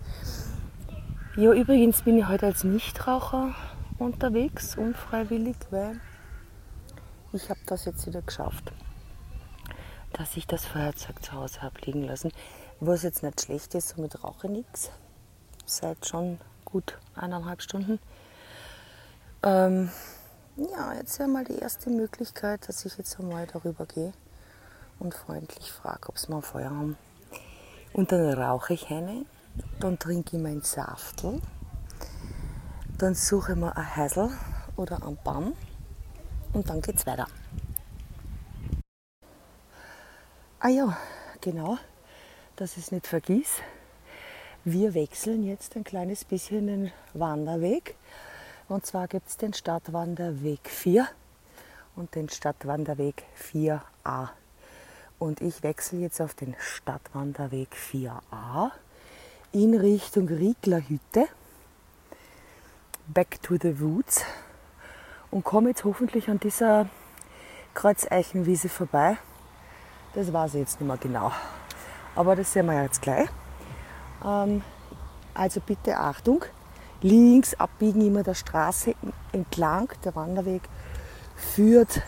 [1.35, 3.53] Ja, übrigens bin ich heute als Nichtraucher
[3.99, 5.99] unterwegs, unfreiwillig, weil
[7.33, 8.71] ich habe das jetzt wieder geschafft,
[10.13, 12.31] dass ich das Feuerzeug zu Hause habe liegen lassen.
[12.79, 14.91] Was jetzt nicht schlecht ist, somit rauche ich nichts.
[15.65, 17.99] Seit schon gut eineinhalb Stunden.
[19.43, 19.91] Ähm,
[20.55, 24.13] ja, jetzt wäre mal die erste Möglichkeit, dass ich jetzt einmal darüber gehe
[24.99, 26.97] und freundlich frage, ob sie mal Feuer haben.
[27.93, 29.25] Und dann rauche ich eine,
[29.79, 31.41] dann trinke ich mein Saftel,
[32.97, 34.31] dann suche ich mir ein Häsel
[34.75, 35.53] oder ein Baum
[36.53, 37.27] und dann geht's weiter.
[40.59, 40.97] Ah ja,
[41.41, 41.77] genau,
[42.55, 43.61] dass ich es nicht vergiss.
[44.63, 47.95] Wir wechseln jetzt ein kleines bisschen den Wanderweg.
[48.69, 51.07] Und zwar gibt es den Stadtwanderweg 4
[51.95, 54.29] und den Stadtwanderweg 4a.
[55.19, 58.71] Und ich wechsle jetzt auf den Stadtwanderweg 4a
[59.53, 61.27] in Richtung Rieglerhütte.
[63.07, 64.25] Back to the Woods.
[65.31, 66.89] Und komme jetzt hoffentlich an dieser
[67.73, 69.17] Kreuzeichenwiese vorbei.
[70.13, 71.31] Das weiß ich jetzt nicht mehr genau.
[72.15, 73.29] Aber das sehen wir jetzt gleich.
[74.25, 74.61] Ähm,
[75.33, 76.43] also bitte Achtung.
[77.01, 78.95] Links abbiegen immer der Straße
[79.31, 79.91] entlang.
[80.03, 80.63] Der Wanderweg
[81.35, 82.01] führt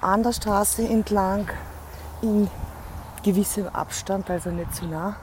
[0.00, 1.48] an der Straße entlang
[2.22, 2.48] in
[3.22, 5.16] gewissem Abstand, also nicht zu nah.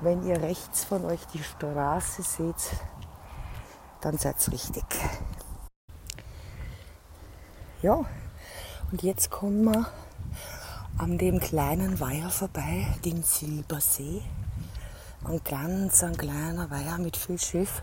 [0.00, 2.70] Wenn ihr rechts von euch die Straße seht,
[4.00, 4.84] dann seid ihr richtig.
[7.82, 8.04] Ja,
[8.90, 9.86] und jetzt kommen wir
[10.96, 14.22] an dem kleinen Weiher vorbei, den Silbersee.
[15.24, 17.82] Ein ganz ein kleiner Weiher mit viel Schiff.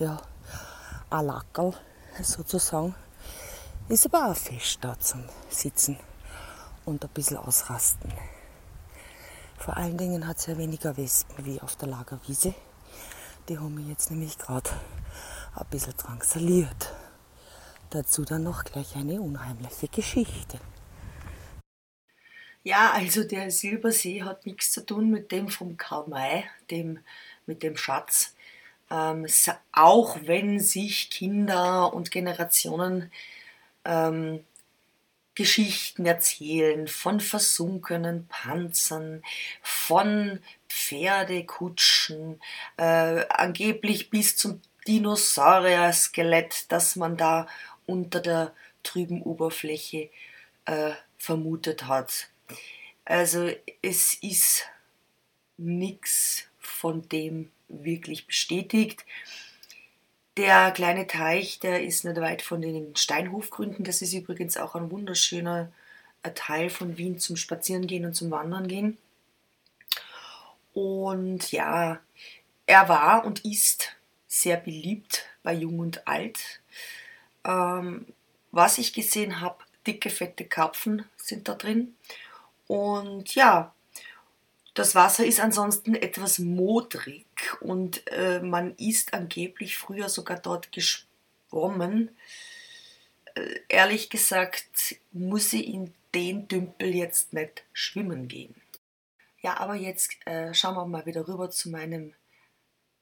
[0.00, 0.20] Ja,
[1.08, 1.72] ein Lackerl
[2.20, 2.96] sozusagen.
[3.88, 5.96] Ist aber auch fest da zum Sitzen
[6.84, 8.12] und ein bisschen ausrasten.
[9.56, 12.54] Vor allen Dingen hat es ja weniger Wespen wie auf der Lagerwiese.
[13.48, 14.68] Die haben mich jetzt nämlich gerade
[15.54, 16.92] ein bisschen drangsaliert.
[17.90, 20.58] Dazu dann noch gleich eine unheimliche Geschichte.
[22.64, 26.98] Ja, also der Silbersee hat nichts zu tun mit dem vom Karl May, dem,
[27.46, 28.33] mit dem Schatz.
[28.90, 29.26] Ähm,
[29.72, 33.10] auch wenn sich Kinder und Generationen
[33.84, 34.44] ähm,
[35.34, 39.22] Geschichten erzählen von versunkenen Panzern,
[39.62, 42.40] von Pferdekutschen,
[42.76, 47.48] äh, angeblich bis zum Dinosaurier-Skelett, das man da
[47.86, 50.10] unter der trüben Oberfläche
[50.66, 52.28] äh, vermutet hat.
[53.04, 53.50] Also
[53.82, 54.66] es ist
[55.56, 59.04] nichts von dem wirklich bestätigt.
[60.36, 63.84] Der kleine Teich, der ist nicht weit von den Steinhofgründen.
[63.84, 65.70] Das ist übrigens auch ein wunderschöner
[66.22, 68.98] äh, Teil von Wien zum Spazierengehen und zum Wandern gehen.
[70.72, 72.00] Und ja,
[72.66, 73.94] er war und ist
[74.26, 76.60] sehr beliebt bei Jung und Alt.
[77.44, 78.06] Ähm,
[78.50, 81.94] was ich gesehen habe, dicke, fette Karpfen sind da drin.
[82.66, 83.72] Und ja,
[84.74, 87.23] das Wasser ist ansonsten etwas modrig
[87.60, 92.10] und äh, man ist angeblich früher sogar dort geschwommen.
[93.34, 98.54] Äh, ehrlich gesagt muss ich in den Dümpel jetzt nicht schwimmen gehen.
[99.42, 102.14] Ja, aber jetzt äh, schauen wir mal wieder rüber zu meinem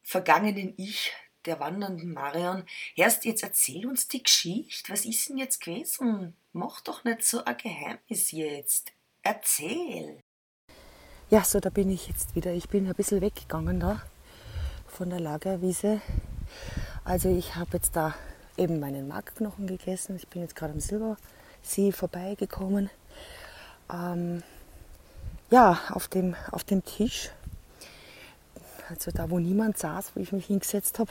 [0.02, 1.12] vergangenen Ich,
[1.44, 2.64] der wandernden Marion.
[2.96, 4.92] Erst jetzt erzähl uns die Geschichte.
[4.92, 6.34] Was ist denn jetzt gewesen?
[6.52, 8.92] Mach doch nicht so ein Geheimnis jetzt.
[9.22, 10.20] Erzähl.
[11.30, 12.52] Ja, so da bin ich jetzt wieder.
[12.52, 14.02] Ich bin ein bisschen weggegangen da
[14.92, 16.00] von der Lagerwiese.
[17.04, 18.14] Also ich habe jetzt da
[18.58, 20.16] eben meinen Markknochen gegessen.
[20.16, 22.90] Ich bin jetzt gerade am Silbersee vorbeigekommen.
[23.90, 24.42] Ähm,
[25.50, 27.30] ja, auf dem, auf dem Tisch,
[28.90, 31.10] also da wo niemand saß, wo ich mich hingesetzt habe,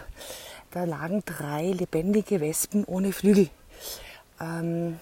[0.70, 3.50] da lagen drei lebendige Wespen ohne Flügel.
[4.40, 5.00] Ähm,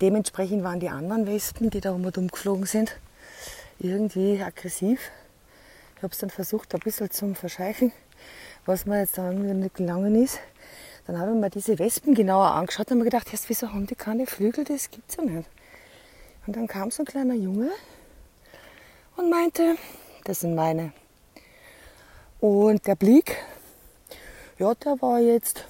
[0.00, 2.96] dementsprechend waren die anderen Wespen, die da um und sind,
[3.80, 5.00] irgendwie aggressiv.
[6.02, 7.92] Ich habe es dann versucht, ein bisschen zu verscheichen,
[8.66, 10.40] was mir jetzt dann nicht gelungen ist.
[11.06, 14.26] Dann habe ich mir diese Wespen genauer angeschaut und mir gedacht, wieso haben die keine
[14.26, 14.64] Flügel?
[14.64, 15.48] Das gibt's ja nicht.
[16.44, 17.70] Und dann kam so ein kleiner Junge
[19.16, 19.76] und meinte,
[20.24, 20.92] das sind meine.
[22.40, 23.36] Und der Blick,
[24.58, 25.68] ja, der war jetzt,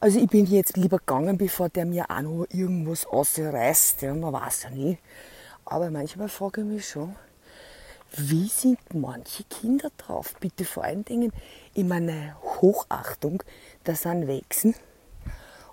[0.00, 4.02] also ich bin jetzt lieber gegangen, bevor der mir auch noch irgendwas ausreißt.
[4.02, 4.98] Ja, man weiß ja nie.
[5.64, 7.14] Aber manchmal frage ich mich schon,
[8.16, 10.34] wie sind manche Kinder drauf?
[10.40, 11.32] Bitte vor allen Dingen
[11.74, 13.42] in meiner Hochachtung,
[13.84, 14.74] da sind Wechsen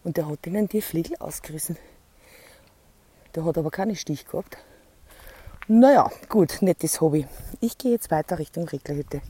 [0.04, 1.78] und der hat ihnen die Fliegel ausgerissen.
[3.34, 4.58] Der hat aber keine Stich gehabt.
[5.68, 7.28] Naja, gut, nettes Hobby.
[7.60, 9.22] Ich gehe jetzt weiter Richtung Reglerhütte.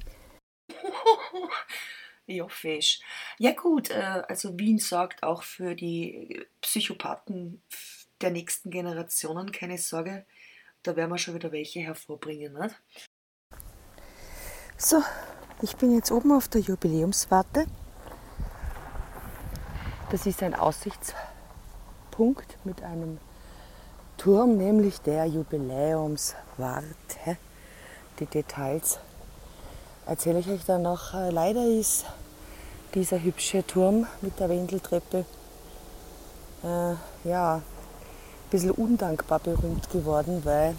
[2.25, 2.99] ja, fesch.
[3.39, 7.61] Ja gut, äh, also Wien sorgt auch für die Psychopathen
[8.21, 10.25] der nächsten Generationen, keine Sorge.
[10.85, 12.75] Da werden wir schon wieder welche hervorbringen, nicht?
[14.77, 15.01] So,
[15.63, 17.65] ich bin jetzt oben auf der Jubiläumswarte.
[20.11, 23.17] Das ist ein Aussichtspunkt mit einem
[24.17, 26.85] Turm, nämlich der Jubiläumswarte.
[28.19, 28.99] Die Details
[30.05, 31.15] erzähle ich euch dann noch.
[31.15, 32.05] Äh, leider ist
[32.93, 35.25] dieser hübsche Turm mit der Wendeltreppe
[36.63, 36.93] äh,
[37.27, 37.63] ja,
[38.49, 40.75] bisschen undankbar berühmt geworden, weil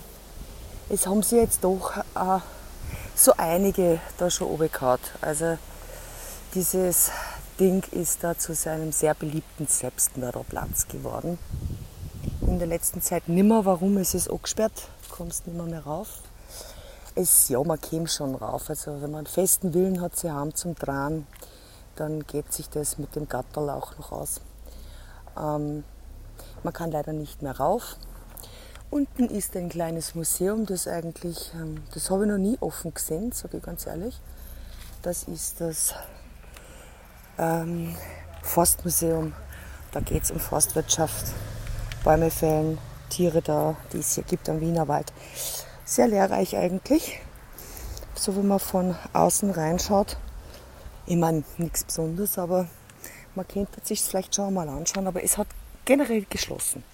[0.88, 2.40] es haben sie jetzt doch äh,
[3.14, 4.70] so einige da schon oben
[5.20, 5.58] Also
[6.54, 7.10] dieses
[7.58, 11.38] Ding ist da zu seinem sehr beliebten Selbstmörderplatz geworden.
[12.42, 16.08] In der letzten Zeit nimmer, warum ist es angesperrt, du kommst nimmer mehr rauf.
[17.14, 18.68] Es, ja, man käme schon rauf.
[18.68, 21.26] Also wenn man einen festen Willen hat, sie haben zum Dran,
[21.96, 24.40] dann geht sich das mit dem Gatterl auch noch aus.
[25.36, 25.82] Ähm,
[26.62, 27.96] man kann leider nicht mehr rauf.
[28.90, 33.32] Unten ist ein kleines Museum, das eigentlich, ähm, das habe ich noch nie offen gesehen,
[33.32, 34.20] sage ich ganz ehrlich.
[35.02, 35.94] Das ist das
[37.38, 37.96] ähm,
[38.42, 39.34] Forstmuseum.
[39.92, 41.26] Da geht es um Forstwirtschaft,
[42.04, 42.78] Bäume fällen,
[43.08, 45.12] Tiere da, die es hier gibt am Wienerwald.
[45.84, 47.20] Sehr lehrreich eigentlich.
[48.14, 50.16] So wie man von außen reinschaut.
[51.06, 52.66] Ich meine, nichts Besonderes, aber
[53.34, 55.06] man könnte sich vielleicht schon mal anschauen.
[55.06, 55.46] Aber es hat
[55.86, 56.84] generell geschlossen.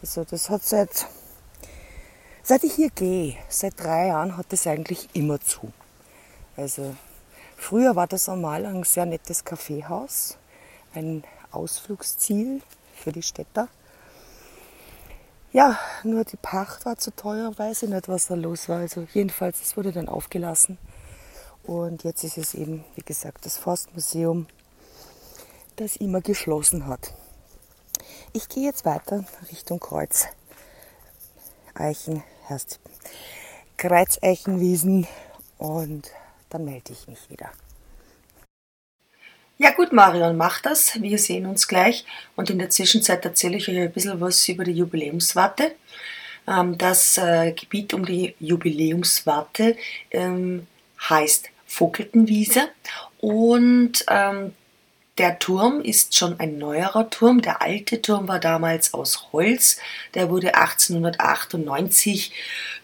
[0.00, 1.08] Also das hat seit,
[2.44, 5.72] seit ich hier gehe, seit drei Jahren hat das eigentlich immer zu.
[6.56, 6.94] Also
[7.56, 10.38] früher war das einmal ein sehr nettes Kaffeehaus,
[10.94, 12.62] ein Ausflugsziel
[12.94, 13.68] für die Städter.
[15.50, 18.78] Ja, nur die Pacht war zu teuer, weiß ich nicht, was da los war.
[18.78, 20.78] Also jedenfalls, es wurde dann aufgelassen.
[21.64, 24.46] Und jetzt ist es eben, wie gesagt, das Forstmuseum,
[25.76, 27.14] das immer geschlossen hat.
[28.32, 30.26] Ich gehe jetzt weiter Richtung Kreuz.
[31.74, 32.78] Eichen, heißt
[33.76, 35.06] Kreuzeichenwiesen
[35.56, 36.10] und
[36.50, 37.50] dann melde ich mich wieder.
[39.56, 41.00] Ja gut, Marion, mach das.
[41.00, 42.04] Wir sehen uns gleich.
[42.36, 45.74] Und in der Zwischenzeit erzähle ich euch ein bisschen was über die Jubiläumswarte.
[46.46, 49.76] Ähm, das äh, Gebiet um die Jubiläumswarte
[50.10, 50.66] ähm,
[51.08, 52.68] heißt Vogeltenwiese
[53.20, 54.54] und ähm,
[55.18, 57.42] der Turm ist schon ein neuerer Turm.
[57.42, 59.78] Der alte Turm war damals aus Holz.
[60.14, 62.32] Der wurde 1898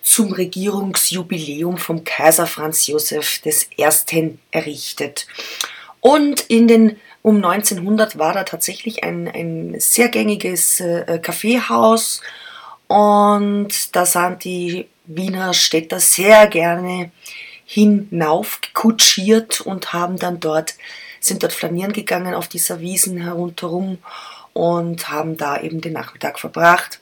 [0.03, 4.39] zum Regierungsjubiläum vom Kaiser Franz Josef I.
[4.51, 5.27] errichtet.
[6.01, 12.21] Und in den um 1900 war da tatsächlich ein, ein sehr gängiges äh, Kaffeehaus
[12.87, 17.11] und da sind die Wiener Städter sehr gerne
[17.65, 20.75] hinaufgekutschiert und haben dann dort,
[21.25, 23.99] sind dort flanieren gegangen auf dieser Wiesen herunterrum
[24.53, 27.01] und haben da eben den Nachmittag verbracht.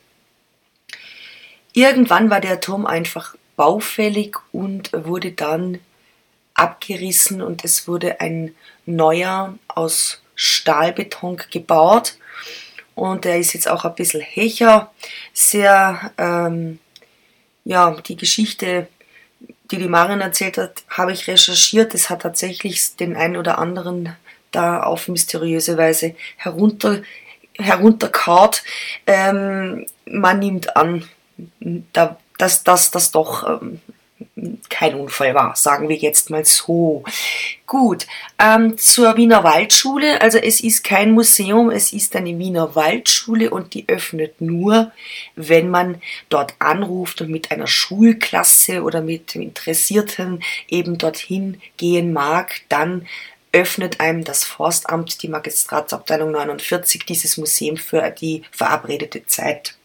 [1.72, 5.78] Irgendwann war der Turm einfach baufällig und wurde dann
[6.54, 8.54] abgerissen und es wurde ein
[8.86, 12.16] neuer aus Stahlbeton gebaut.
[12.94, 14.92] Und der ist jetzt auch ein bisschen hecher.
[15.32, 16.78] Sehr, ähm,
[17.64, 18.88] ja, die Geschichte,
[19.72, 21.94] die die Marion erzählt hat, habe ich recherchiert.
[21.94, 24.14] Es hat tatsächlich den einen oder anderen
[24.50, 27.02] da auf mysteriöse Weise herunter,
[27.58, 28.62] herunterkaut.
[29.06, 31.08] Ähm, man nimmt an,
[31.92, 33.80] da, dass das doch ähm,
[34.70, 37.04] kein Unfall war, sagen wir jetzt mal so.
[37.66, 38.06] Gut,
[38.38, 40.20] ähm, zur Wiener Waldschule.
[40.22, 44.90] Also es ist kein Museum, es ist eine Wiener Waldschule und die öffnet nur,
[45.36, 52.62] wenn man dort anruft und mit einer Schulklasse oder mit Interessierten eben dorthin gehen mag,
[52.70, 53.06] dann
[53.52, 59.76] öffnet einem das Forstamt, die Magistratsabteilung 49, dieses Museum für die verabredete Zeit.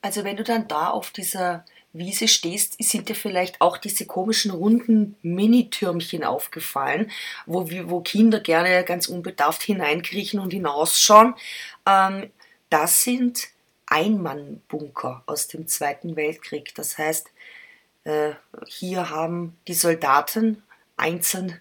[0.00, 1.64] Also wenn du dann da auf dieser
[1.94, 7.10] Wiese stehst, sind dir vielleicht auch diese komischen runden Mini-Türmchen aufgefallen,
[7.46, 11.34] wo, wo Kinder gerne ganz unbedarft hineinkriechen und hinausschauen.
[11.86, 12.30] Ähm,
[12.68, 13.48] das sind
[13.86, 16.74] Einmannbunker aus dem Zweiten Weltkrieg.
[16.74, 17.28] Das heißt,
[18.02, 18.32] äh,
[18.66, 20.64] hier haben die Soldaten
[20.96, 21.60] einzeln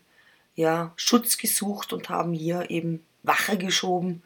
[0.55, 4.23] ja, Schutz gesucht und haben hier eben Wache geschoben,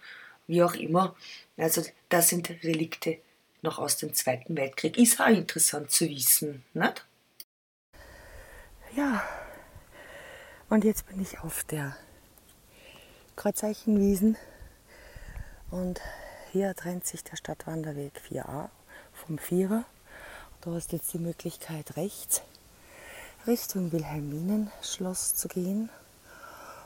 [0.48, 1.16] wie auch immer.
[1.58, 3.18] Also das sind Relikte
[3.62, 4.98] noch aus dem Zweiten Weltkrieg.
[4.98, 7.06] Ist auch interessant zu wissen, nicht?
[8.96, 9.24] Ja,
[10.70, 11.96] und jetzt bin ich auf der
[13.36, 14.38] Kreuzeichenwiesen
[15.70, 16.02] und
[16.52, 18.70] hier trennt sich der Stadtwanderweg 4a
[19.14, 19.86] vom Vierer.
[20.62, 22.42] Du hast jetzt die Möglichkeit rechts
[23.46, 25.90] Richtung Wilhelminenschloss zu gehen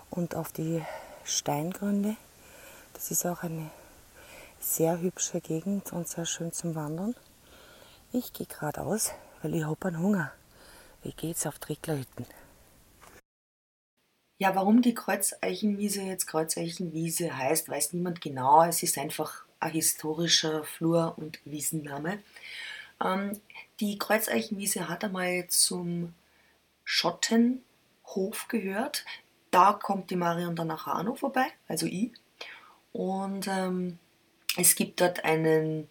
[0.09, 0.83] und auf die
[1.23, 2.15] Steingründe.
[2.93, 3.71] Das ist auch eine
[4.61, 7.15] sehr hübsche Gegend und sehr schön zum Wandern.
[8.13, 10.31] Ich gehe geradeaus, weil ich habe einen Hunger.
[11.01, 12.27] Wie geht's auf Tricklerhütten?
[14.37, 18.63] Ja, warum die Kreuzeichenwiese jetzt Kreuzeichenwiese heißt, weiß niemand genau.
[18.63, 22.19] Es ist einfach ein historischer Flur- und Wiesenname.
[23.03, 23.39] Ähm,
[23.79, 26.13] die Kreuzeichenwiese hat einmal zum
[26.83, 29.05] Schottenhof gehört.
[29.49, 32.11] Da kommt die Marion dann auch noch vorbei, also ich.
[32.93, 33.99] Und ähm,
[34.57, 35.87] es gibt dort einen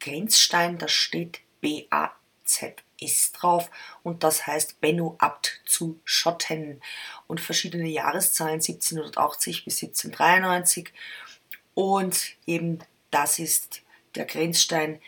[0.00, 3.70] Grenzstein, da steht BAZS drauf
[4.02, 6.80] und das heißt Benno Abt zu Schotten
[7.26, 10.92] und verschiedene Jahreszahlen 1780 bis 1793
[11.74, 12.78] und eben
[13.10, 13.82] das ist
[14.14, 15.00] der Grenzstein,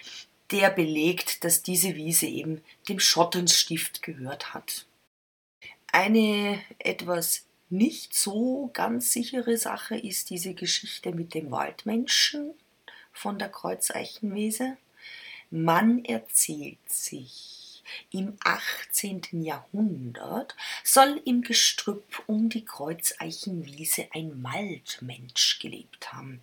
[0.51, 4.87] der belegt, dass diese Wiese eben dem Schottenstift gehört hat.
[5.93, 12.55] Eine etwas nicht so ganz sichere Sache ist diese Geschichte mit dem Waldmenschen
[13.13, 14.77] von der Kreuzeichenwiese.
[15.51, 17.59] Man erzählt sich,
[18.11, 19.23] im 18.
[19.43, 26.43] Jahrhundert soll im Gestrüpp um die Kreuzeichenwiese ein Waldmensch gelebt haben.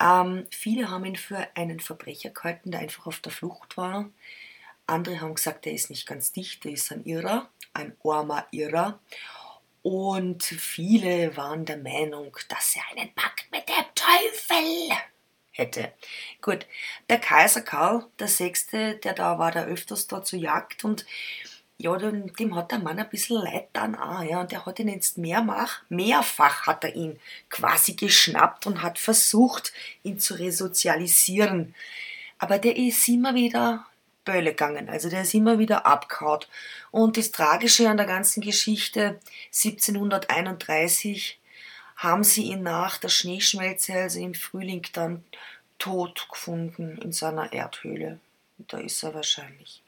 [0.00, 4.10] Ähm, viele haben ihn für einen Verbrecher gehalten, der einfach auf der Flucht war.
[4.86, 8.98] Andere haben gesagt, er ist nicht ganz dicht, er ist ein Irrer, ein armer Irrer.
[9.82, 14.96] Und viele waren der Meinung, dass er einen Pakt mit dem Teufel
[15.52, 15.92] hätte.
[16.42, 16.66] Gut,
[17.08, 21.06] der Kaiser Karl der Sechste, der da war, der öfters da zur Jagd und
[21.78, 24.78] ja, dem, dem hat der Mann ein bisschen leid dann auch, ja, und der hat
[24.78, 27.18] ihn jetzt mehrfach, mehrfach hat er ihn
[27.48, 29.72] quasi geschnappt und hat versucht,
[30.02, 31.74] ihn zu resozialisieren.
[32.38, 33.86] Aber der ist immer wieder
[34.24, 36.48] Bölle gegangen, also der ist immer wieder abgehaut.
[36.90, 41.38] Und das Tragische an der ganzen Geschichte, 1731
[41.96, 45.24] haben sie ihn nach der Schneeschmelze, also im Frühling, dann
[45.78, 48.20] tot gefunden in seiner Erdhöhle.
[48.58, 49.82] Und da ist er wahrscheinlich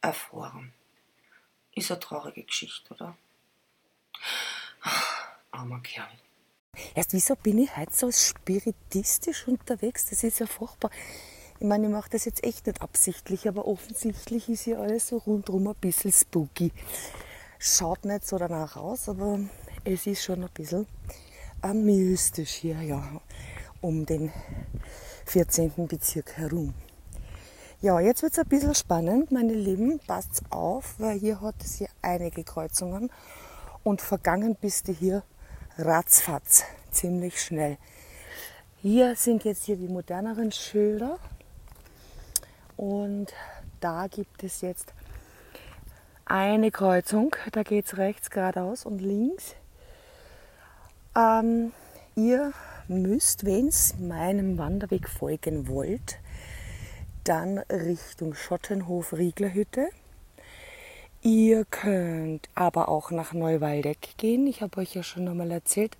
[0.00, 0.72] erfroren.
[1.74, 3.16] Ist eine traurige Geschichte, oder?
[4.82, 6.08] Ach, armer Kerl.
[6.94, 10.06] Erst wieso bin ich heute so spiritistisch unterwegs?
[10.06, 10.90] Das ist ja furchtbar.
[11.62, 15.18] Ich meine, ich mache das jetzt echt nicht absichtlich, aber offensichtlich ist ja alles so
[15.18, 16.72] rundherum ein bisschen spooky.
[17.60, 19.38] Schaut nicht so danach aus, aber
[19.84, 20.88] es ist schon ein bisschen
[21.62, 23.04] äh, mystisch hier, ja,
[23.80, 24.32] um den
[25.26, 25.86] 14.
[25.86, 26.74] Bezirk herum.
[27.80, 30.00] Ja, jetzt wird es ein bisschen spannend, meine Lieben.
[30.00, 33.08] Passt auf, weil hier hat es hier einige Kreuzungen
[33.84, 35.22] und vergangen bist du hier
[35.78, 37.78] ratzfatz, ziemlich schnell.
[38.78, 41.20] Hier sind jetzt hier die moderneren Schilder
[42.76, 43.32] und
[43.80, 44.92] da gibt es jetzt
[46.24, 47.34] eine Kreuzung.
[47.52, 49.54] Da geht es rechts geradeaus und links.
[51.16, 51.72] Ähm,
[52.14, 52.52] ihr
[52.88, 56.18] müsst, wenn ihr meinem Wanderweg folgen wollt,
[57.24, 59.88] dann Richtung Schottenhof Rieglerhütte.
[61.20, 64.46] Ihr könnt aber auch nach Neuwaldeck gehen.
[64.46, 65.96] Ich habe euch ja schon einmal erzählt,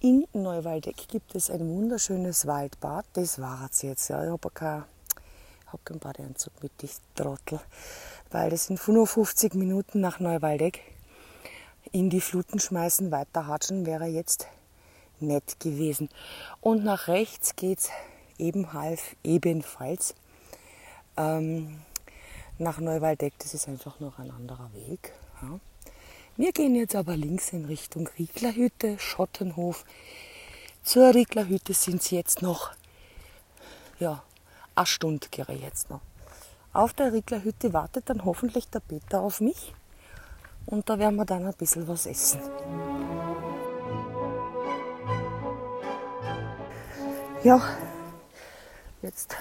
[0.00, 3.06] in Neuwaldeck gibt es ein wunderschönes Waldbad.
[3.12, 4.08] Das war es jetzt.
[4.08, 4.24] Ja.
[4.24, 4.84] Ich habe keinen
[5.74, 7.60] hab kein Badeanzug mit, ich Trottel.
[8.30, 10.80] Weil das sind nur 50 Minuten nach Neuwaldeck.
[11.92, 14.46] In die Fluten schmeißen, weiter hatschen wäre jetzt
[15.20, 16.08] nett gewesen.
[16.60, 17.90] Und nach rechts geht es
[18.38, 20.14] eben halb, ebenfalls
[21.16, 21.80] ähm,
[22.58, 23.34] nach Neuwaldeck.
[23.38, 25.12] Das ist einfach noch ein anderer Weg.
[25.42, 25.58] Ja.
[26.36, 29.84] Wir gehen jetzt aber links in Richtung Rieglerhütte, Schottenhof.
[30.82, 32.72] Zur Rieglerhütte sind es jetzt noch,
[33.98, 34.22] ja,
[34.74, 36.00] eine Stunde gehe ich jetzt noch.
[36.72, 39.74] Auf der Rieglerhütte wartet dann hoffentlich der Peter auf mich
[40.66, 42.40] und da werden wir dann ein bisschen was essen.
[47.44, 47.60] Ja,
[49.02, 49.36] jetzt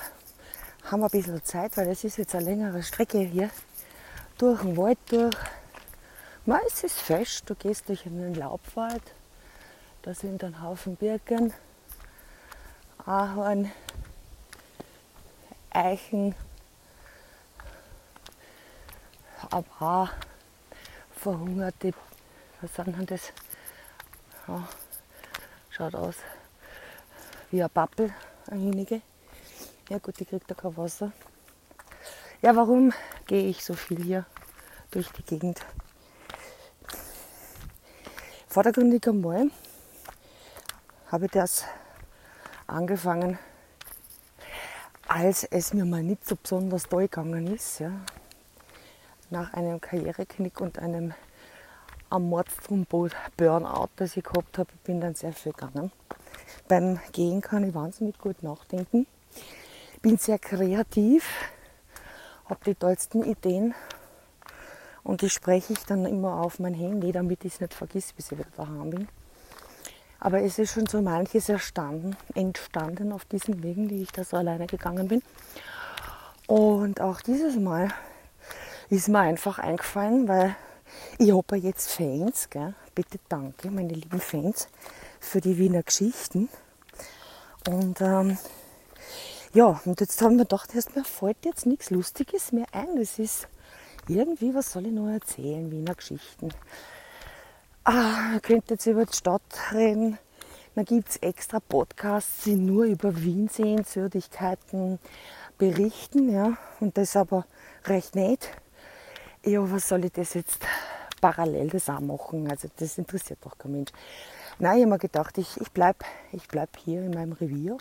[0.84, 3.50] haben wir ein bisschen Zeit, weil es ist jetzt eine längere Strecke hier
[4.38, 5.36] durch den Wald durch.
[6.68, 9.02] Es ist fest, du gehst durch einen Laubwald,
[10.02, 11.54] da sind ein Haufen Birken,
[13.06, 13.72] Ahorn,
[15.74, 16.36] Eichen,
[19.52, 20.12] ein paar
[21.16, 21.94] verhungerte,
[22.62, 23.34] was sind denn das?
[24.48, 24.68] Ja,
[25.72, 26.18] schaut aus
[27.50, 28.14] wie ein Pappel,
[28.52, 29.02] einige.
[29.90, 31.12] Ja gut, die kriegt da kein Wasser.
[32.44, 32.94] Ja, warum
[33.26, 34.26] gehe ich so viel hier
[34.92, 35.60] durch die Gegend?
[38.48, 39.50] Vordergründig einmal
[41.12, 41.66] habe ich das
[42.68, 43.40] angefangen,
[45.14, 47.80] als es mir mal nicht so besonders toll gegangen ist.
[47.80, 47.92] Ja.
[49.30, 51.14] Nach einem Karriereknick und einem
[52.10, 55.92] Amortsthromboz-Burnout, das ich gehabt habe, bin dann sehr viel gegangen.
[56.68, 59.08] Beim Gehen kann ich wahnsinnig gut nachdenken
[60.04, 61.24] bin sehr kreativ,
[62.46, 63.74] habe die tollsten Ideen
[65.02, 68.30] und die spreche ich dann immer auf mein Handy, damit ich es nicht vergiss, bis
[68.30, 69.08] ich wieder daheim bin.
[70.24, 74.38] Aber es ist schon so manches erstanden, entstanden auf diesen Wegen, die ich da so
[74.38, 75.22] alleine gegangen bin.
[76.48, 77.90] Und auch dieses Mal
[78.90, 80.56] ist mir einfach eingefallen, weil
[81.18, 82.74] ich habe ja jetzt Fans, gell?
[82.96, 84.70] bitte danke, meine lieben Fans,
[85.20, 86.48] für die Wiener Geschichten.
[87.68, 88.38] Und ähm,
[89.54, 92.96] ja, und jetzt haben wir gedacht, erst mir fällt jetzt nichts Lustiges mehr ein.
[92.96, 93.50] Das ist
[94.08, 96.54] irgendwie, was soll ich noch erzählen, Wiener Geschichten.
[97.86, 99.42] Ah, ihr könnt jetzt über die Stadt
[99.74, 100.18] reden.
[100.74, 105.00] Dann gibt es extra Podcasts, die nur über Wien Sehenswürdigkeiten
[105.58, 106.32] berichten.
[106.32, 107.46] Ja, und das aber
[107.84, 108.48] recht nett.
[109.44, 110.60] Ja, was soll ich das jetzt
[111.20, 112.50] parallel das auch machen?
[112.50, 113.92] Also das interessiert doch kein Mensch.
[114.60, 117.78] Nein, ich habe mir gedacht, ich, ich bleibe ich bleib hier in meinem Revier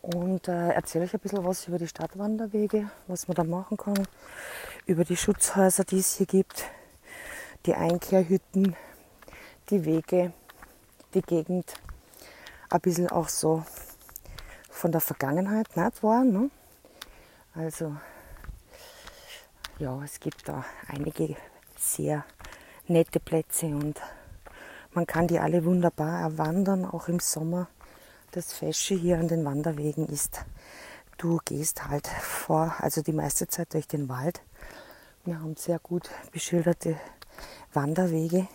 [0.00, 4.06] und äh, erzähle euch ein bisschen was über die Stadtwanderwege, was man da machen kann,
[4.86, 6.66] über die Schutzhäuser, die es hier gibt,
[7.66, 8.76] die Einkehrhütten,
[9.70, 10.32] die Wege,
[11.14, 11.74] die Gegend,
[12.70, 13.64] ein bisschen auch so
[14.70, 16.24] von der Vergangenheit nicht war.
[16.24, 16.50] Ne?
[17.54, 17.96] Also
[19.78, 21.36] ja, es gibt da einige
[21.76, 22.24] sehr
[22.86, 24.00] nette Plätze und
[24.92, 27.68] man kann die alle wunderbar erwandern, auch im Sommer
[28.30, 30.44] das Fesche hier an den Wanderwegen ist,
[31.16, 34.42] du gehst halt vor, also die meiste Zeit durch den Wald.
[35.24, 36.96] Wir haben sehr gut beschilderte
[37.76, 38.48] Wanderwege.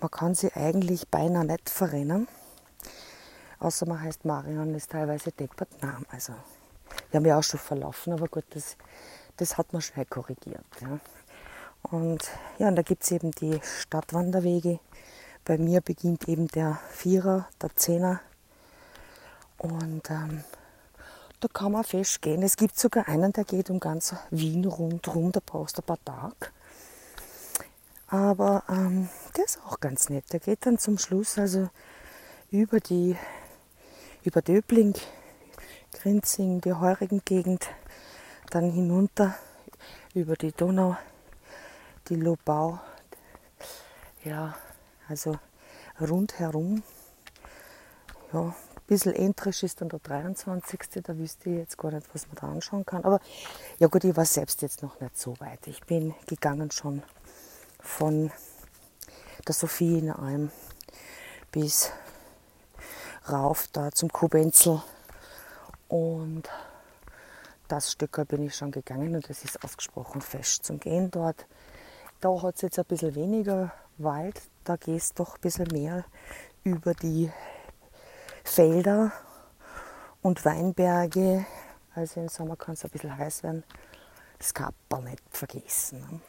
[0.00, 2.28] Man kann sie eigentlich beinahe nicht verrennen.
[3.60, 5.68] Außer man heißt Marion, ist teilweise deppert.
[5.80, 6.34] Nein, also
[7.10, 8.76] wir haben ja auch schon verlaufen, aber gut, das,
[9.36, 10.64] das hat man schnell korrigiert.
[10.80, 10.98] Ja.
[11.82, 14.80] Und ja, und da gibt es eben die Stadtwanderwege.
[15.44, 18.20] Bei mir beginnt eben der Vierer, der Zehner.
[19.56, 20.44] Und ähm,
[21.40, 22.42] da kann man fest gehen.
[22.42, 26.04] Es gibt sogar einen, der geht um ganz Wien rundherum, da brauchst du ein paar
[26.04, 26.52] Tage.
[28.08, 30.32] Aber ähm, der ist auch ganz nett.
[30.32, 31.68] Der geht dann zum Schluss also
[32.50, 33.16] über die
[34.22, 34.94] über Döbling,
[35.92, 37.68] Grinzing, die heurigen Gegend,
[38.50, 39.34] dann hinunter
[40.14, 40.96] über die Donau,
[42.08, 42.80] die Lobau.
[44.24, 44.54] Ja,
[45.08, 45.38] also
[46.00, 46.82] rundherum.
[48.32, 48.54] Ja, ein
[48.86, 50.80] bisschen entrisch ist dann der 23.
[51.02, 53.04] Da wüsste ich jetzt gar nicht, was man da anschauen kann.
[53.04, 53.20] Aber
[53.78, 55.66] ja gut, ich war selbst jetzt noch nicht so weit.
[55.66, 57.02] Ich bin gegangen schon
[57.80, 58.30] von
[59.46, 60.50] der Sophienalm
[61.52, 61.90] bis
[63.28, 64.82] rauf da zum Kubenzel.
[65.88, 66.48] Und
[67.68, 71.46] das Stück bin ich schon gegangen und es ist ausgesprochen fest zum Gehen dort.
[72.20, 76.04] Da hat es jetzt ein bisschen weniger Wald, da gehst doch ein bisschen mehr
[76.64, 77.30] über die
[78.44, 79.12] Felder
[80.22, 81.46] und Weinberge.
[81.94, 83.64] Also im Sommer kann es ein bisschen heiß werden.
[84.38, 86.22] Das kann man nicht vergessen.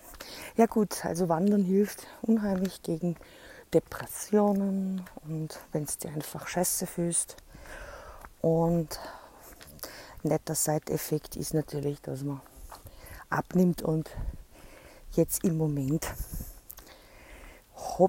[0.55, 3.15] Ja gut, also Wandern hilft unheimlich gegen
[3.73, 7.37] Depressionen und wenn es dir einfach scheiße fühlst.
[8.41, 8.99] Und
[10.23, 12.41] netter Side-Effekt ist natürlich, dass man
[13.29, 14.09] abnimmt und
[15.11, 16.07] jetzt im Moment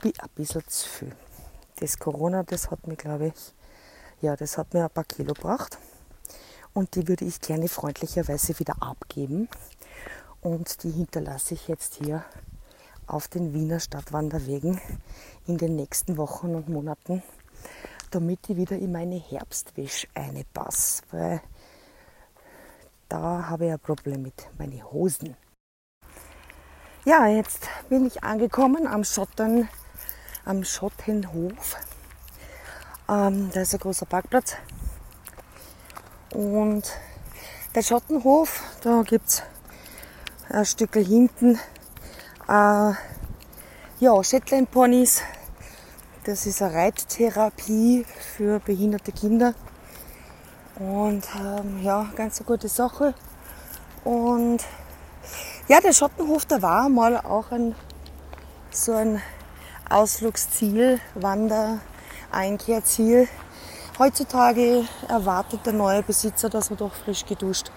[0.04, 1.16] ich ein bisschen zu viel.
[1.76, 3.54] Das Corona, das hat mir, glaube ich,
[4.20, 5.78] ja, das hat mir ein paar Kilo gebracht.
[6.72, 9.48] Und die würde ich gerne freundlicherweise wieder abgeben.
[10.42, 12.24] Und die hinterlasse ich jetzt hier
[13.06, 14.80] auf den Wiener Stadtwanderwegen
[15.46, 17.22] in den nächsten Wochen und Monaten,
[18.10, 20.08] damit ich wieder in meine Herbstwäsche
[20.52, 21.40] passe, weil
[23.08, 25.36] da habe ich ein Problem mit meinen Hosen.
[27.04, 29.68] Ja, jetzt bin ich angekommen am Schotten,
[30.44, 31.76] am Schottenhof.
[33.08, 34.56] Ähm, da ist ein großer Parkplatz.
[36.32, 36.92] Und
[37.74, 39.42] der Schottenhof, da gibt es
[40.52, 41.58] ein Stück hinten
[42.48, 42.92] äh,
[44.00, 45.22] ja, Shetland Ponys.
[46.24, 48.04] Das ist eine Reittherapie
[48.36, 49.54] für behinderte Kinder.
[50.76, 53.14] Und ähm, ja, ganz eine gute Sache.
[54.04, 54.58] Und
[55.68, 57.74] ja, der Schottenhof, da war mal auch ein,
[58.70, 59.22] so ein
[59.88, 61.78] Ausflugsziel, Wander,
[62.32, 63.28] Einkehrziel.
[63.98, 67.70] Heutzutage erwartet der neue Besitzer, dass er doch frisch geduscht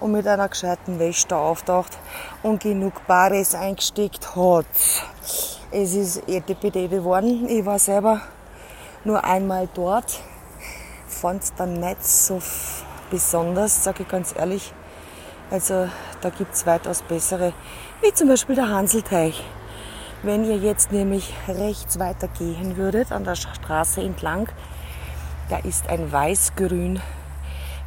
[0.00, 1.98] und mit einer gescheiten Wäsche auftaucht
[2.42, 4.66] und genug Bares eingesteckt hat.
[5.70, 7.48] Es ist ETPD geworden.
[7.48, 8.20] Ich war selber
[9.04, 10.20] nur einmal dort.
[11.08, 12.40] Fand es dann nicht so
[13.10, 14.72] besonders, sage ich ganz ehrlich.
[15.50, 15.88] Also
[16.20, 17.52] da gibt es weitaus bessere,
[18.00, 19.44] wie zum Beispiel der Hanselteich.
[20.22, 24.48] Wenn ihr jetzt nämlich rechts weiter gehen würdet, an der Straße entlang,
[25.50, 27.00] da ist ein weiß-grün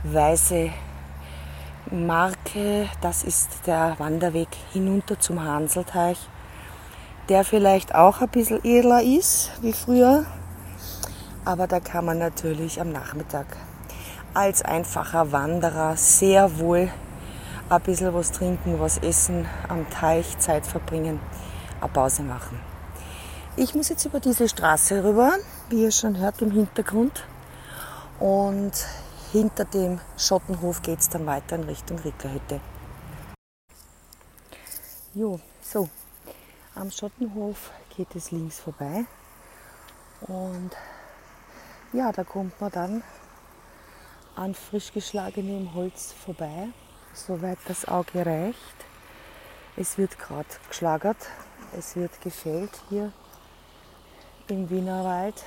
[0.03, 0.69] weiße
[1.91, 6.17] Marke, das ist der Wanderweg hinunter zum Hanselteich,
[7.29, 10.25] der vielleicht auch ein bisschen edler ist wie früher,
[11.45, 13.45] aber da kann man natürlich am Nachmittag
[14.33, 16.91] als einfacher Wanderer sehr wohl
[17.69, 21.21] ein bisschen was trinken, was essen, am Teich Zeit verbringen,
[21.79, 22.59] eine Pause machen.
[23.55, 25.37] Ich muss jetzt über diese Straße rüber,
[25.69, 27.23] wie ihr schon hört im Hintergrund.
[28.19, 28.73] Und
[29.31, 32.59] hinter dem Schottenhof geht es dann weiter in Richtung Rickerhütte.
[35.13, 35.89] Jo, so,
[36.75, 39.05] am Schottenhof geht es links vorbei.
[40.21, 40.71] Und
[41.93, 43.03] ja, da kommt man dann
[44.35, 46.69] an frisch geschlagenem Holz vorbei,
[47.13, 48.57] soweit das Auge reicht.
[49.75, 51.17] Es wird gerade geschlagert,
[51.77, 53.11] es wird gefällt hier
[54.47, 55.43] im Wienerwald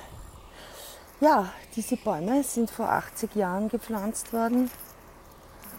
[1.21, 4.71] ja, diese Bäume sind vor 80 Jahren gepflanzt worden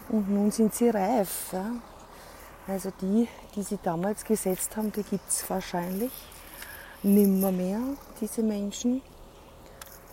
[0.09, 1.51] und nun sind sie reif.
[1.51, 1.65] Ja.
[2.65, 6.13] Also die, die sie damals gesetzt haben, die gibt es wahrscheinlich
[7.03, 7.81] nimmer mehr,
[8.21, 9.01] diese Menschen.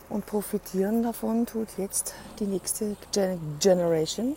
[0.09, 2.97] Und profitieren davon tut jetzt die nächste
[3.61, 4.35] Generation.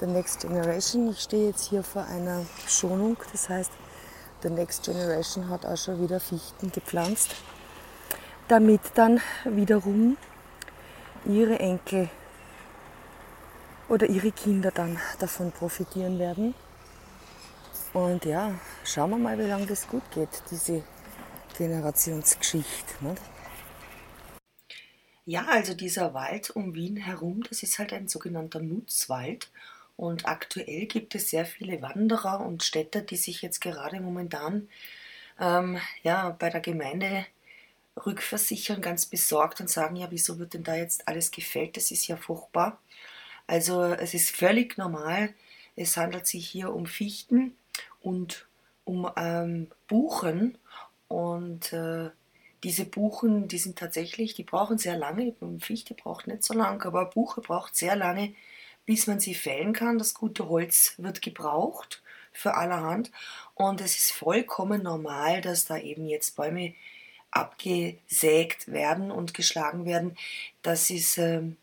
[0.00, 1.10] The Next Generation.
[1.10, 3.70] Ich stehe jetzt hier vor einer Schonung, das heißt,
[4.42, 7.34] The Next Generation hat auch schon wieder Fichten gepflanzt
[8.48, 10.16] damit dann wiederum
[11.24, 12.08] ihre Enkel
[13.88, 16.54] oder ihre Kinder dann davon profitieren werden.
[17.92, 20.82] Und ja, schauen wir mal, wie lange das gut geht, diese
[21.56, 22.94] Generationsgeschichte.
[23.00, 23.22] Nicht?
[25.26, 29.50] Ja, also dieser Wald um Wien herum, das ist halt ein sogenannter Nutzwald.
[29.96, 34.68] Und aktuell gibt es sehr viele Wanderer und Städter, die sich jetzt gerade momentan
[35.40, 37.26] ähm, ja, bei der Gemeinde
[37.96, 41.76] rückversichern, ganz besorgt und sagen, ja, wieso wird denn da jetzt alles gefällt?
[41.76, 42.80] Das ist ja furchtbar.
[43.46, 45.34] Also es ist völlig normal.
[45.76, 47.56] Es handelt sich hier um Fichten
[48.00, 48.46] und
[48.84, 50.58] um ähm, Buchen.
[51.08, 52.10] Und äh,
[52.62, 55.34] diese Buchen, die sind tatsächlich, die brauchen sehr lange.
[55.60, 58.34] Fichte braucht nicht so lange, aber Buche braucht sehr lange,
[58.86, 59.98] bis man sie fällen kann.
[59.98, 63.10] Das gute Holz wird gebraucht für allerhand.
[63.54, 66.74] Und es ist vollkommen normal, dass da eben jetzt Bäume
[67.34, 70.16] abgesägt werden und geschlagen werden.
[70.62, 71.56] Das ist ähm,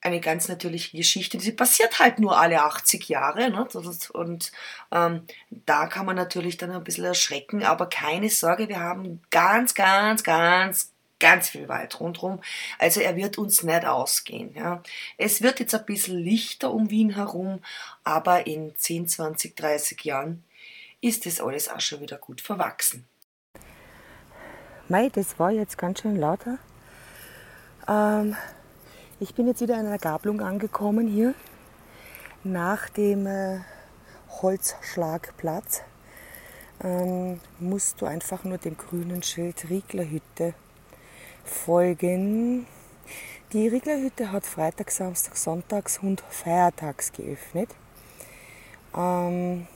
[0.00, 1.38] eine ganz natürliche Geschichte.
[1.38, 3.50] Die passiert halt nur alle 80 Jahre.
[3.50, 3.68] Ne?
[4.12, 4.50] Und
[4.90, 7.62] ähm, da kann man natürlich dann ein bisschen erschrecken.
[7.62, 12.40] Aber keine Sorge, wir haben ganz, ganz, ganz, ganz viel Wald rundherum.
[12.78, 14.54] Also er wird uns nicht ausgehen.
[14.54, 14.82] Ja.
[15.18, 17.62] Es wird jetzt ein bisschen lichter um Wien herum,
[18.02, 20.42] aber in 10, 20, 30 Jahren
[21.00, 23.06] ist das alles auch schon wieder gut verwachsen.
[24.92, 26.58] Mei, das war jetzt ganz schön lauter.
[27.88, 28.36] Ähm,
[29.20, 31.32] ich bin jetzt wieder an einer Gabelung angekommen hier
[32.44, 33.60] nach dem äh,
[34.42, 35.80] Holzschlagplatz.
[36.84, 40.52] Ähm, musst du einfach nur dem grünen Schild Rieglerhütte
[41.42, 42.66] folgen.
[43.54, 47.70] Die Rieglerhütte hat Freitag, Samstag, Sonntags und Feiertags geöffnet.
[48.94, 49.66] Ähm,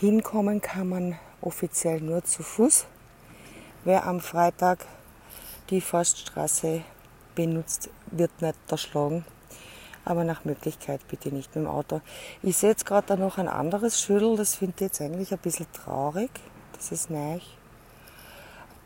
[0.00, 2.86] hinkommen kann man offiziell nur zu Fuß.
[3.84, 4.86] Wer am Freitag
[5.70, 6.82] die Forststraße
[7.34, 9.24] benutzt, wird nicht erschlagen.
[10.04, 12.00] Aber nach Möglichkeit bitte nicht mit dem Auto.
[12.44, 15.38] Ich sehe jetzt gerade da noch ein anderes Schüttel, das finde ich jetzt eigentlich ein
[15.38, 16.30] bisschen traurig.
[16.74, 17.40] Das ist neu.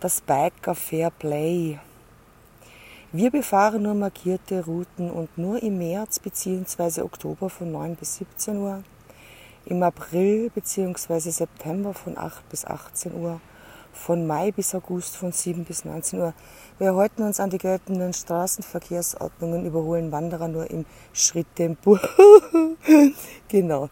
[0.00, 1.78] Das Biker Fair Play.
[3.12, 7.02] Wir befahren nur markierte Routen und nur im März bzw.
[7.02, 8.82] Oktober von 9 bis 17 Uhr,
[9.66, 11.18] im April bzw.
[11.18, 13.42] September von 8 bis 18 Uhr
[13.96, 16.34] von Mai bis August von 7 bis 19 Uhr.
[16.78, 21.98] Wir halten uns an die geltenden Straßenverkehrsordnungen, überholen Wanderer nur im Schritttempo.
[23.48, 23.88] genau.